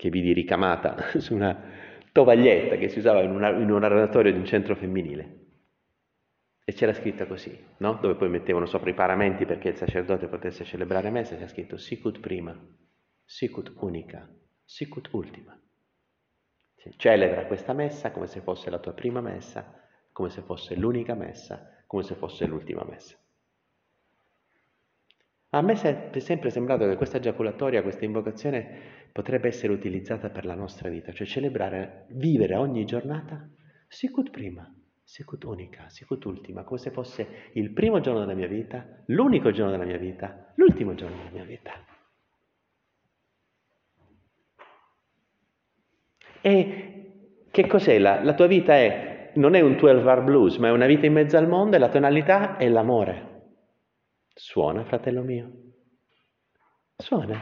che 0.00 0.08
vidi 0.08 0.32
ricamata 0.32 0.96
su 1.20 1.34
una 1.34 1.62
tovaglietta 2.10 2.76
che 2.76 2.88
si 2.88 2.98
usava 2.98 3.20
in, 3.20 3.32
una, 3.32 3.50
in 3.50 3.70
un 3.70 3.84
oratorio 3.84 4.32
di 4.32 4.38
un 4.38 4.46
centro 4.46 4.74
femminile. 4.74 5.39
E 6.70 6.72
c'era 6.72 6.92
scritta 6.92 7.26
così, 7.26 7.52
no? 7.78 7.94
dove 7.94 8.14
poi 8.14 8.28
mettevano 8.28 8.64
sopra 8.64 8.90
i 8.90 8.94
paramenti 8.94 9.44
perché 9.44 9.70
il 9.70 9.76
sacerdote 9.76 10.28
potesse 10.28 10.62
celebrare 10.62 11.10
messa, 11.10 11.34
c'era 11.34 11.48
scritto 11.48 11.76
sicut 11.76 12.20
prima, 12.20 12.56
sicut 13.24 13.72
unica, 13.80 14.32
sicut 14.64 15.08
ultima. 15.10 15.60
Celebra 16.94 17.46
questa 17.46 17.72
messa 17.72 18.12
come 18.12 18.28
se 18.28 18.40
fosse 18.40 18.70
la 18.70 18.78
tua 18.78 18.92
prima 18.92 19.20
messa, 19.20 19.82
come 20.12 20.30
se 20.30 20.42
fosse 20.42 20.76
l'unica 20.76 21.16
messa, 21.16 21.82
come 21.88 22.04
se 22.04 22.14
fosse 22.14 22.46
l'ultima 22.46 22.84
messa. 22.88 23.16
A 25.48 25.62
me 25.62 25.72
è 25.72 26.18
sempre 26.20 26.50
sembrato 26.50 26.86
che 26.86 26.94
questa 26.94 27.18
giaculatoria, 27.18 27.82
questa 27.82 28.04
invocazione 28.04 29.08
potrebbe 29.10 29.48
essere 29.48 29.72
utilizzata 29.72 30.30
per 30.30 30.44
la 30.44 30.54
nostra 30.54 30.88
vita, 30.88 31.10
cioè 31.10 31.26
celebrare, 31.26 32.06
vivere 32.10 32.54
ogni 32.54 32.84
giornata 32.84 33.44
sicut 33.88 34.30
prima, 34.30 34.72
sicut 35.10 35.42
unica, 35.42 35.88
sicut 35.88 36.24
ultima, 36.24 36.62
come 36.62 36.78
se 36.78 36.92
fosse 36.92 37.50
il 37.54 37.72
primo 37.72 37.98
giorno 37.98 38.20
della 38.20 38.34
mia 38.34 38.46
vita, 38.46 39.02
l'unico 39.06 39.50
giorno 39.50 39.72
della 39.72 39.84
mia 39.84 39.98
vita, 39.98 40.52
l'ultimo 40.54 40.94
giorno 40.94 41.16
della 41.16 41.30
mia 41.30 41.42
vita. 41.42 41.72
E 46.40 47.46
che 47.50 47.66
cos'è? 47.66 47.98
La, 47.98 48.22
la 48.22 48.34
tua 48.34 48.46
vita 48.46 48.74
è, 48.74 49.32
non 49.34 49.56
è 49.56 49.60
un 49.60 49.76
12 49.76 50.04
bar 50.04 50.22
blues, 50.22 50.58
ma 50.58 50.68
è 50.68 50.70
una 50.70 50.86
vita 50.86 51.06
in 51.06 51.12
mezzo 51.12 51.36
al 51.36 51.48
mondo 51.48 51.74
e 51.74 51.80
la 51.80 51.88
tonalità 51.88 52.56
è 52.56 52.68
l'amore. 52.68 53.56
Suona, 54.32 54.84
fratello 54.84 55.22
mio. 55.22 55.50
Suona. 56.96 57.36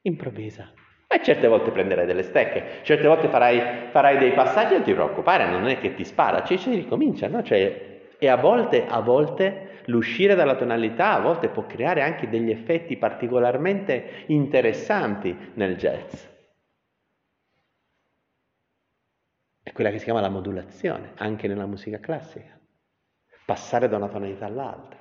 Improvvisa. 0.00 0.72
E 1.08 1.22
certe 1.22 1.46
volte 1.46 1.70
prenderai 1.70 2.04
delle 2.04 2.24
stecche, 2.24 2.80
certe 2.82 3.06
volte 3.06 3.28
farai, 3.28 3.90
farai 3.90 4.18
dei 4.18 4.32
passaggi, 4.32 4.74
non 4.74 4.82
ti 4.82 4.92
preoccupare, 4.92 5.48
non 5.48 5.68
è 5.68 5.78
che 5.78 5.94
ti 5.94 6.04
spara, 6.04 6.42
ci 6.42 6.58
si 6.58 6.74
ricomincia, 6.74 7.28
no? 7.28 7.42
Cioè, 7.44 7.96
e 8.18 8.28
a 8.28 8.36
volte, 8.36 8.86
a 8.86 9.00
volte 9.00 9.82
l'uscire 9.86 10.34
dalla 10.34 10.56
tonalità 10.56 11.12
a 11.12 11.20
volte 11.20 11.48
può 11.48 11.64
creare 11.66 12.02
anche 12.02 12.28
degli 12.28 12.50
effetti 12.50 12.96
particolarmente 12.96 14.24
interessanti 14.26 15.52
nel 15.54 15.76
jazz. 15.76 16.24
È 19.62 19.72
quella 19.72 19.90
che 19.90 19.98
si 19.98 20.04
chiama 20.04 20.20
la 20.20 20.28
modulazione, 20.28 21.12
anche 21.16 21.46
nella 21.46 21.66
musica 21.66 22.00
classica. 22.00 22.58
Passare 23.44 23.88
da 23.88 23.96
una 23.96 24.08
tonalità 24.08 24.46
all'altra. 24.46 24.95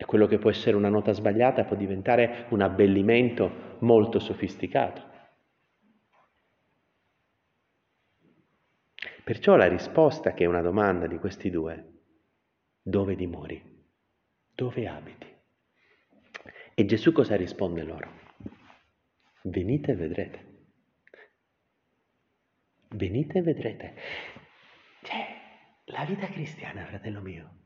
E 0.00 0.04
quello 0.04 0.28
che 0.28 0.38
può 0.38 0.48
essere 0.48 0.76
una 0.76 0.88
nota 0.88 1.10
sbagliata 1.10 1.64
può 1.64 1.74
diventare 1.74 2.46
un 2.50 2.60
abbellimento 2.60 3.76
molto 3.80 4.20
sofisticato. 4.20 5.02
Perciò 9.24 9.56
la 9.56 9.66
risposta 9.66 10.32
che 10.34 10.44
è 10.44 10.46
una 10.46 10.62
domanda 10.62 11.08
di 11.08 11.18
questi 11.18 11.50
due, 11.50 11.84
dove 12.80 13.16
dimori? 13.16 13.60
Dove 14.54 14.86
abiti? 14.86 15.26
E 16.74 16.84
Gesù 16.84 17.10
cosa 17.10 17.34
risponde 17.34 17.82
loro? 17.82 18.10
Venite 19.42 19.92
e 19.92 19.96
vedrete. 19.96 20.46
Venite 22.90 23.38
e 23.38 23.42
vedrete. 23.42 23.94
Cioè, 25.02 25.26
la 25.86 26.04
vita 26.04 26.28
cristiana, 26.28 26.86
fratello 26.86 27.20
mio, 27.20 27.58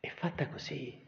è 0.00 0.08
fatta 0.08 0.48
così. 0.48 1.07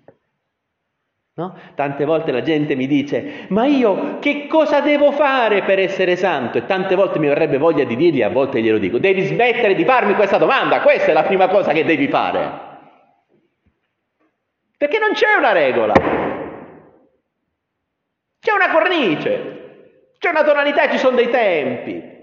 No? 1.40 1.54
Tante 1.74 2.04
volte 2.04 2.32
la 2.32 2.42
gente 2.42 2.74
mi 2.74 2.86
dice, 2.86 3.46
ma 3.48 3.64
io 3.64 4.18
che 4.18 4.46
cosa 4.46 4.80
devo 4.80 5.10
fare 5.10 5.62
per 5.62 5.78
essere 5.78 6.14
santo? 6.14 6.58
E 6.58 6.66
tante 6.66 6.94
volte 6.94 7.18
mi 7.18 7.28
verrebbe 7.28 7.56
voglia 7.56 7.84
di 7.84 7.96
dirgli, 7.96 8.20
a 8.20 8.28
volte 8.28 8.60
glielo 8.60 8.76
dico, 8.76 8.98
devi 8.98 9.22
smettere 9.22 9.74
di 9.74 9.86
farmi 9.86 10.12
questa 10.14 10.36
domanda, 10.36 10.82
questa 10.82 11.12
è 11.12 11.14
la 11.14 11.22
prima 11.22 11.48
cosa 11.48 11.72
che 11.72 11.86
devi 11.86 12.08
fare. 12.08 12.68
Perché 14.76 14.98
non 14.98 15.12
c'è 15.12 15.34
una 15.38 15.52
regola, 15.52 15.94
c'è 18.38 18.52
una 18.52 18.70
cornice, 18.70 20.12
c'è 20.18 20.28
una 20.28 20.44
tonalità, 20.44 20.90
ci 20.90 20.98
sono 20.98 21.16
dei 21.16 21.30
tempi. 21.30 22.18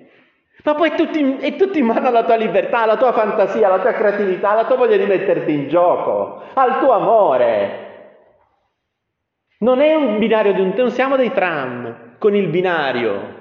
Ma 0.64 0.76
poi 0.76 0.92
in, 1.16 1.38
è 1.40 1.56
tutto 1.56 1.80
in 1.80 1.86
mano 1.86 2.08
alla 2.08 2.24
tua 2.24 2.36
libertà, 2.36 2.84
alla 2.84 2.98
tua 2.98 3.14
fantasia, 3.14 3.66
alla 3.66 3.80
tua 3.80 3.94
creatività, 3.94 4.52
alla 4.52 4.66
tua 4.66 4.76
voglia 4.76 4.98
di 4.98 5.06
metterti 5.06 5.52
in 5.52 5.70
gioco, 5.70 6.44
al 6.54 6.78
tuo 6.78 6.92
amore. 6.92 7.86
Non 9.60 9.82
è 9.82 9.96
un 9.96 10.20
binario 10.20 10.54
di 10.54 10.62
un 10.62 10.74
non 10.76 10.92
siamo 10.92 11.16
dei 11.16 11.32
tram 11.32 12.18
con 12.20 12.36
il 12.36 12.48
binario. 12.50 13.36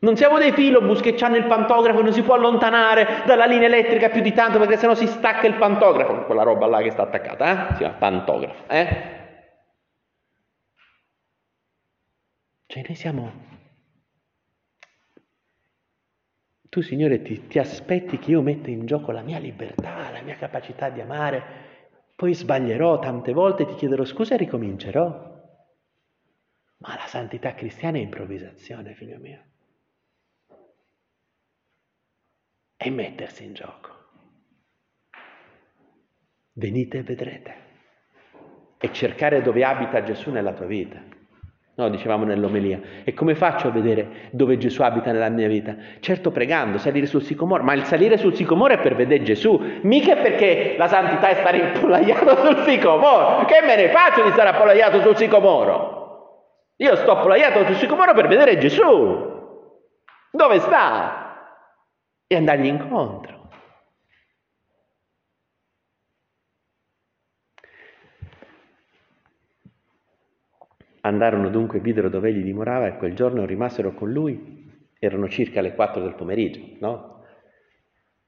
Non 0.00 0.16
siamo 0.16 0.38
dei 0.38 0.50
filobus 0.50 1.00
che 1.00 1.14
hanno 1.20 1.36
il 1.36 1.46
pantografo 1.46 2.00
e 2.00 2.02
non 2.02 2.12
si 2.12 2.22
può 2.22 2.34
allontanare 2.34 3.22
dalla 3.24 3.46
linea 3.46 3.68
elettrica 3.68 4.08
più 4.08 4.20
di 4.20 4.32
tanto 4.32 4.58
perché 4.58 4.76
sennò 4.76 4.94
si 4.94 5.06
stacca 5.06 5.46
il 5.46 5.54
pantografo, 5.54 6.24
quella 6.24 6.42
roba 6.42 6.66
là 6.66 6.82
che 6.82 6.90
sta 6.90 7.02
attaccata, 7.02 7.68
eh? 7.68 7.72
Si 7.72 7.78
chiama 7.78 7.94
pantografo, 7.94 8.68
eh? 8.68 9.20
Cioè 12.66 12.82
noi 12.84 12.94
siamo... 12.96 13.32
Tu 16.68 16.80
Signore 16.80 17.22
ti, 17.22 17.46
ti 17.46 17.60
aspetti 17.60 18.18
che 18.18 18.30
io 18.32 18.42
metta 18.42 18.70
in 18.70 18.86
gioco 18.86 19.12
la 19.12 19.20
mia 19.20 19.38
libertà, 19.38 20.10
la 20.10 20.22
mia 20.22 20.36
capacità 20.36 20.88
di 20.88 21.00
amare, 21.00 21.42
poi 22.16 22.34
sbaglierò 22.34 22.98
tante 22.98 23.32
volte, 23.32 23.66
ti 23.66 23.74
chiederò 23.74 24.04
scusa 24.04 24.34
e 24.34 24.38
ricomincerò. 24.38 25.31
Ma 26.82 26.96
la 26.96 27.06
santità 27.06 27.54
cristiana 27.54 27.98
è 27.98 28.00
improvvisazione, 28.00 28.94
figlio 28.94 29.18
mio. 29.18 29.40
È 32.76 32.90
mettersi 32.90 33.44
in 33.44 33.54
gioco. 33.54 33.90
Venite 36.54 36.98
e 36.98 37.02
vedrete. 37.02 37.54
E 38.78 38.92
cercare 38.92 39.42
dove 39.42 39.62
abita 39.64 40.02
Gesù 40.02 40.32
nella 40.32 40.52
tua 40.54 40.66
vita. 40.66 41.00
No, 41.74 41.88
dicevamo 41.88 42.24
nell'omelia. 42.24 42.80
E 43.04 43.14
come 43.14 43.36
faccio 43.36 43.68
a 43.68 43.70
vedere 43.70 44.28
dove 44.32 44.58
Gesù 44.58 44.82
abita 44.82 45.12
nella 45.12 45.28
mia 45.28 45.46
vita? 45.46 45.76
Certo 46.00 46.32
pregando, 46.32 46.78
salire 46.78 47.06
sul 47.06 47.22
sicomoro, 47.22 47.62
ma 47.62 47.74
il 47.74 47.84
salire 47.84 48.16
sul 48.16 48.34
sicomoro 48.34 48.74
è 48.74 48.80
per 48.80 48.96
vedere 48.96 49.22
Gesù, 49.22 49.56
mica 49.82 50.16
perché 50.16 50.74
la 50.76 50.88
santità 50.88 51.28
è 51.28 51.34
stare 51.36 51.58
impollaiato 51.72 52.44
sul 52.44 52.64
sicomoro. 52.64 53.44
Che 53.44 53.60
me 53.64 53.76
ne 53.76 53.88
faccio 53.90 54.24
di 54.24 54.32
stare 54.32 54.48
appollaiato 54.48 55.00
sul 55.00 55.16
sicomoro? 55.16 55.91
Io 56.82 56.96
sto 56.96 57.12
appollaiato 57.12 57.64
sul 57.64 57.76
sicomoro 57.76 58.12
per 58.12 58.26
vedere 58.26 58.58
Gesù. 58.58 58.82
Dove 60.32 60.58
sta? 60.58 61.60
E 62.26 62.34
andargli 62.34 62.66
incontro. 62.66 63.50
Andarono 71.02 71.50
dunque, 71.50 71.78
videro 71.78 72.08
dove 72.08 72.30
egli 72.30 72.42
dimorava 72.42 72.88
e 72.88 72.96
quel 72.96 73.14
giorno 73.14 73.44
rimasero 73.44 73.94
con 73.94 74.10
lui. 74.10 74.90
Erano 74.98 75.28
circa 75.28 75.60
le 75.60 75.76
4 75.76 76.02
del 76.02 76.14
pomeriggio, 76.16 76.78
no? 76.80 77.24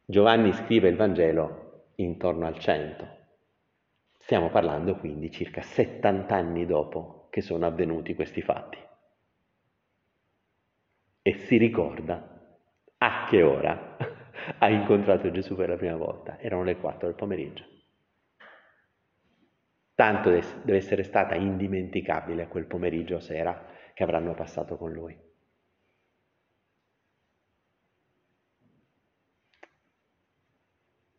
Giovanni 0.04 0.52
scrive 0.52 0.88
il 0.88 0.96
Vangelo 0.96 1.88
intorno 1.96 2.46
al 2.46 2.56
100. 2.60 3.08
Stiamo 4.18 4.50
parlando 4.50 4.94
quindi 4.96 5.32
circa 5.32 5.60
70 5.60 6.32
anni 6.32 6.66
dopo 6.66 7.23
che 7.34 7.40
sono 7.40 7.66
avvenuti 7.66 8.14
questi 8.14 8.42
fatti. 8.42 8.78
E 11.20 11.32
si 11.38 11.56
ricorda 11.56 12.62
a 12.96 13.26
che 13.28 13.42
ora 13.42 13.96
ha 14.58 14.68
incontrato 14.68 15.32
Gesù 15.32 15.56
per 15.56 15.68
la 15.68 15.76
prima 15.76 15.96
volta. 15.96 16.38
Erano 16.38 16.62
le 16.62 16.76
4 16.76 17.08
del 17.08 17.16
pomeriggio. 17.16 17.64
Tanto 19.96 20.30
deve 20.30 20.76
essere 20.76 21.02
stata 21.02 21.34
indimenticabile 21.34 22.46
quel 22.46 22.66
pomeriggio 22.66 23.18
sera 23.18 23.66
che 23.94 24.04
avranno 24.04 24.34
passato 24.34 24.76
con 24.76 24.92
lui. 24.92 25.18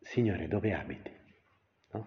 Signore, 0.00 0.48
dove 0.48 0.72
abiti? 0.72 1.12
No? 1.90 2.06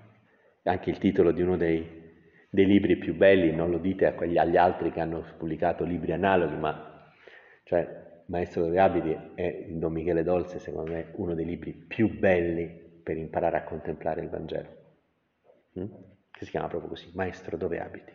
Anche 0.64 0.90
il 0.90 0.98
titolo 0.98 1.32
di 1.32 1.44
uno 1.44 1.56
dei 1.56 2.08
dei 2.50 2.66
libri 2.66 2.98
più 2.98 3.16
belli, 3.16 3.54
non 3.54 3.70
lo 3.70 3.78
dite 3.78 4.08
agli 4.08 4.58
altri 4.58 4.92
che 4.92 5.00
hanno 5.00 5.24
pubblicato 5.38 5.84
libri 5.84 6.12
analoghi, 6.12 6.56
ma 6.56 7.12
cioè 7.64 8.08
Maestro 8.26 8.66
abiti 8.80 9.16
è 9.36 9.66
Don 9.70 9.92
Michele 9.94 10.24
Dolce, 10.24 10.60
secondo 10.60 10.92
me, 10.92 11.12
uno 11.14 11.36
dei 11.36 11.46
libri 11.46 11.74
più 11.74 12.18
belli 12.18 12.68
per 13.04 13.18
imparare 13.18 13.58
a 13.58 13.64
contemplare 13.64 14.22
il 14.22 14.30
Vangelo, 14.30 14.70
mm? 15.80 15.86
che 16.32 16.46
si 16.46 16.52
chiama 16.52 16.68
proprio 16.68 16.90
così, 16.90 17.12
Maestro 17.14 17.58
dove 17.58 17.80
abiti. 17.80 18.14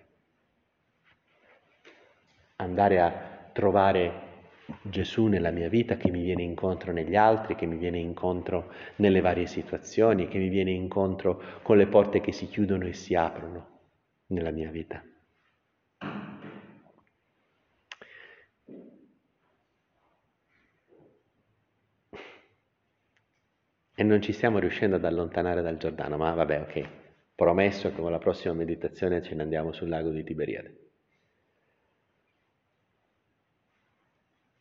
Andare 2.56 3.00
a 3.00 3.48
trovare 3.52 4.32
Gesù 4.82 5.26
nella 5.26 5.50
mia 5.50 5.68
vita 5.68 5.96
che 5.96 6.10
mi 6.10 6.22
viene 6.22 6.42
incontro 6.42 6.92
negli 6.92 7.16
altri, 7.16 7.54
che 7.54 7.66
mi 7.66 7.76
viene 7.76 7.98
incontro 7.98 8.72
nelle 8.96 9.20
varie 9.20 9.46
situazioni, 9.46 10.28
che 10.28 10.38
mi 10.38 10.48
viene 10.48 10.70
incontro 10.70 11.40
con 11.62 11.76
le 11.76 11.86
porte 11.86 12.20
che 12.20 12.32
si 12.32 12.46
chiudono 12.46 12.86
e 12.86 12.92
si 12.92 13.14
aprono 13.14 13.73
nella 14.28 14.50
mia 14.50 14.70
vita. 14.70 15.02
E 23.96 24.02
non 24.02 24.20
ci 24.20 24.32
stiamo 24.32 24.58
riuscendo 24.58 24.96
ad 24.96 25.04
allontanare 25.04 25.62
dal 25.62 25.76
Giordano, 25.76 26.16
ma 26.16 26.34
vabbè, 26.34 26.60
ok, 26.62 26.88
promesso 27.34 27.90
che 27.90 28.00
con 28.00 28.10
la 28.10 28.18
prossima 28.18 28.52
meditazione 28.54 29.22
ce 29.22 29.34
ne 29.34 29.42
andiamo 29.42 29.72
sul 29.72 29.88
lago 29.88 30.10
di 30.10 30.24
Tiberiade. 30.24 30.78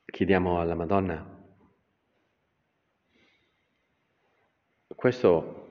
Chiediamo 0.05 0.59
alla 0.59 0.75
Madonna 0.75 1.33
questo 5.03 5.62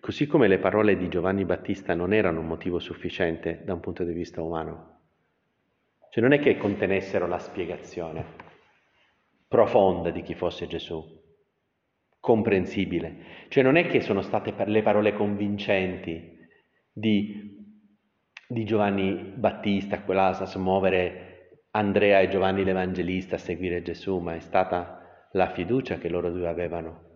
Così 0.00 0.26
come 0.26 0.48
le 0.48 0.58
parole 0.58 0.96
di 0.96 1.08
Giovanni 1.08 1.44
Battista 1.44 1.94
non 1.94 2.12
erano 2.12 2.40
un 2.40 2.46
motivo 2.46 2.78
sufficiente 2.78 3.62
da 3.64 3.74
un 3.74 3.80
punto 3.80 4.04
di 4.04 4.12
vista 4.12 4.42
umano. 4.42 5.00
Cioè 6.10 6.22
non 6.22 6.32
è 6.32 6.40
che 6.40 6.56
contenessero 6.56 7.26
la 7.26 7.38
spiegazione 7.38 8.24
profonda 9.48 10.10
di 10.10 10.22
chi 10.22 10.34
fosse 10.34 10.66
Gesù, 10.66 11.02
comprensibile. 12.18 13.46
Cioè 13.48 13.62
non 13.62 13.76
è 13.76 13.86
che 13.86 14.00
sono 14.00 14.20
state 14.20 14.52
le 14.66 14.82
parole 14.82 15.14
convincenti 15.14 16.38
di, 16.92 17.56
di 18.48 18.64
Giovanni 18.64 19.32
Battista, 19.36 20.02
quella 20.02 20.36
a 20.36 20.44
smuovere 20.44 21.60
Andrea 21.70 22.20
e 22.20 22.28
Giovanni 22.28 22.64
l'Evangelista 22.64 23.36
a 23.36 23.38
seguire 23.38 23.82
Gesù, 23.82 24.18
ma 24.18 24.34
è 24.34 24.40
stata 24.40 25.28
la 25.32 25.50
fiducia 25.50 25.98
che 25.98 26.08
loro 26.08 26.30
due 26.30 26.48
avevano. 26.48 27.13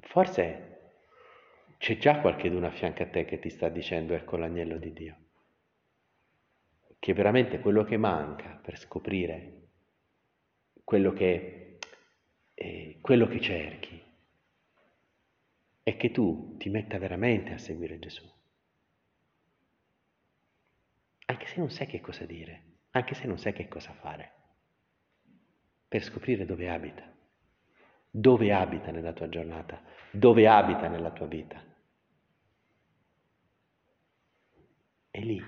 Forse 0.00 0.92
c'è 1.78 1.96
già 1.98 2.20
qualcuno 2.20 2.66
a 2.66 2.70
fianco 2.70 3.02
a 3.02 3.06
te 3.06 3.24
che 3.24 3.38
ti 3.38 3.50
sta 3.50 3.68
dicendo 3.68 4.14
ecco 4.14 4.36
l'agnello 4.36 4.78
di 4.78 4.92
Dio, 4.92 5.16
che 6.98 7.12
veramente 7.14 7.60
quello 7.60 7.84
che 7.84 7.96
manca 7.96 8.58
per 8.62 8.78
scoprire 8.78 9.58
quello 10.88 11.12
che, 11.12 11.78
eh, 12.54 12.98
quello 13.00 13.26
che 13.26 13.40
cerchi 13.40 14.02
è 15.82 15.96
che 15.96 16.10
tu 16.10 16.56
ti 16.56 16.70
metta 16.70 16.98
veramente 16.98 17.52
a 17.52 17.58
seguire 17.58 17.98
Gesù. 17.98 18.26
Anche 21.26 21.46
se 21.46 21.58
non 21.58 21.70
sai 21.70 21.86
che 21.86 22.00
cosa 22.00 22.24
dire, 22.24 22.62
anche 22.92 23.14
se 23.14 23.26
non 23.26 23.38
sai 23.38 23.52
che 23.52 23.68
cosa 23.68 23.92
fare, 23.92 24.32
per 25.86 26.02
scoprire 26.02 26.46
dove 26.46 26.70
abita, 26.70 27.14
dove 28.10 28.52
abita 28.52 28.90
nella 28.90 29.12
tua 29.12 29.28
giornata, 29.28 29.80
dove 30.10 30.46
abita 30.48 30.88
nella 30.88 31.10
tua 31.10 31.26
vita. 31.26 31.62
È 35.10 35.20
lì. 35.20 35.42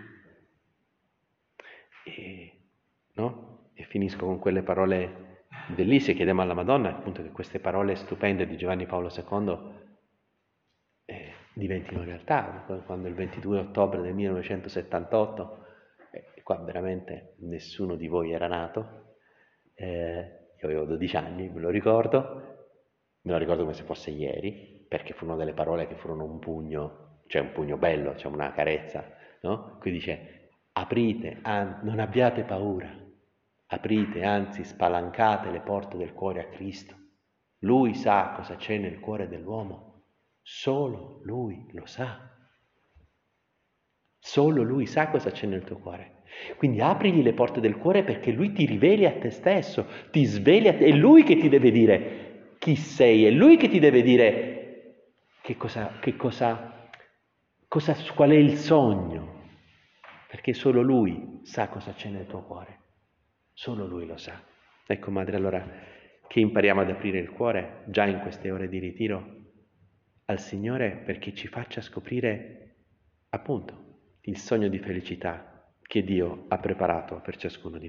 E, 2.04 2.52
no? 3.14 3.70
e 3.74 3.84
finisco 3.84 4.26
con 4.26 4.38
quelle 4.38 4.62
parole 4.62 5.44
bellissime, 5.74 6.16
chiediamo 6.16 6.42
alla 6.42 6.54
Madonna 6.54 6.90
appunto 6.90 7.22
che 7.22 7.30
queste 7.30 7.60
parole 7.60 7.94
stupende 7.94 8.46
di 8.46 8.56
Giovanni 8.56 8.86
Paolo 8.86 9.08
II 9.08 9.78
eh, 11.04 11.32
diventino 11.54 12.04
realtà. 12.04 12.64
Quando 12.86 13.08
il 13.08 13.14
22 13.14 13.58
ottobre 13.58 14.00
del 14.00 14.14
1978, 14.14 15.64
eh, 16.12 16.42
qua 16.42 16.56
veramente 16.58 17.34
nessuno 17.38 17.96
di 17.96 18.06
voi 18.06 18.32
era 18.32 18.46
nato, 18.46 19.16
eh, 19.74 20.39
io 20.60 20.68
avevo 20.68 20.84
12 20.84 21.16
anni, 21.16 21.48
me 21.48 21.60
lo 21.60 21.70
ricordo, 21.70 22.68
me 23.22 23.32
lo 23.32 23.38
ricordo 23.38 23.62
come 23.62 23.74
se 23.74 23.82
fosse 23.84 24.10
ieri, 24.10 24.84
perché 24.88 25.12
furono 25.12 25.36
delle 25.36 25.52
parole 25.52 25.86
che 25.86 25.94
furono 25.94 26.24
un 26.24 26.38
pugno, 26.38 27.22
cioè 27.26 27.42
un 27.42 27.52
pugno 27.52 27.76
bello, 27.76 28.16
cioè 28.16 28.32
una 28.32 28.52
carezza, 28.52 29.04
no? 29.42 29.76
Qui 29.78 29.90
dice, 29.90 30.50
aprite, 30.72 31.38
an- 31.42 31.80
non 31.82 31.98
abbiate 31.98 32.42
paura, 32.44 32.90
aprite, 33.66 34.22
anzi 34.22 34.64
spalancate 34.64 35.50
le 35.50 35.60
porte 35.60 35.96
del 35.96 36.12
cuore 36.12 36.40
a 36.40 36.48
Cristo. 36.48 36.96
Lui 37.60 37.94
sa 37.94 38.32
cosa 38.34 38.56
c'è 38.56 38.78
nel 38.78 39.00
cuore 39.00 39.28
dell'uomo 39.28 39.90
Solo 40.42 41.20
Lui 41.24 41.66
lo 41.72 41.86
sa. 41.86 42.28
Solo 44.18 44.62
Lui 44.62 44.86
sa 44.86 45.08
cosa 45.08 45.30
c'è 45.30 45.46
nel 45.46 45.64
tuo 45.64 45.78
cuore. 45.78 46.19
Quindi 46.56 46.80
aprigli 46.80 47.22
le 47.22 47.32
porte 47.32 47.60
del 47.60 47.76
cuore 47.76 48.02
perché 48.02 48.30
Lui 48.30 48.52
ti 48.52 48.66
riveli 48.66 49.06
a 49.06 49.18
te 49.18 49.30
stesso, 49.30 49.86
ti 50.10 50.24
sveli 50.24 50.68
a 50.68 50.74
te. 50.74 50.86
È 50.86 50.92
Lui 50.92 51.22
che 51.22 51.36
ti 51.36 51.48
deve 51.48 51.70
dire 51.70 52.54
chi 52.58 52.76
sei, 52.76 53.24
è 53.24 53.30
Lui 53.30 53.56
che 53.56 53.68
ti 53.68 53.78
deve 53.78 54.02
dire 54.02 54.94
che 55.42 55.56
cosa, 55.56 55.98
che 56.00 56.16
cosa, 56.16 56.88
cosa 57.66 57.96
qual 58.14 58.30
è 58.30 58.36
il 58.36 58.56
sogno. 58.56 59.38
Perché 60.28 60.52
solo 60.52 60.82
Lui 60.82 61.40
sa 61.42 61.68
cosa 61.68 61.92
c'è 61.92 62.08
nel 62.08 62.26
tuo 62.26 62.44
cuore. 62.44 62.78
Solo 63.52 63.86
Lui 63.86 64.06
lo 64.06 64.16
sa. 64.16 64.40
Ecco, 64.86 65.10
Madre, 65.10 65.36
allora 65.36 65.66
che 66.26 66.38
impariamo 66.38 66.80
ad 66.80 66.90
aprire 66.90 67.18
il 67.18 67.30
cuore 67.30 67.82
già 67.86 68.06
in 68.06 68.20
queste 68.20 68.52
ore 68.52 68.68
di 68.68 68.78
ritiro 68.78 69.38
al 70.26 70.38
Signore 70.38 71.02
perché 71.04 71.34
ci 71.34 71.48
faccia 71.48 71.80
scoprire 71.80 72.76
appunto 73.30 73.88
il 74.22 74.36
sogno 74.36 74.68
di 74.68 74.78
felicità 74.78 75.49
che 75.90 76.04
Dio 76.04 76.44
ha 76.46 76.58
preparato 76.58 77.16
per 77.16 77.36
ciascuno 77.36 77.76
di 77.76 77.88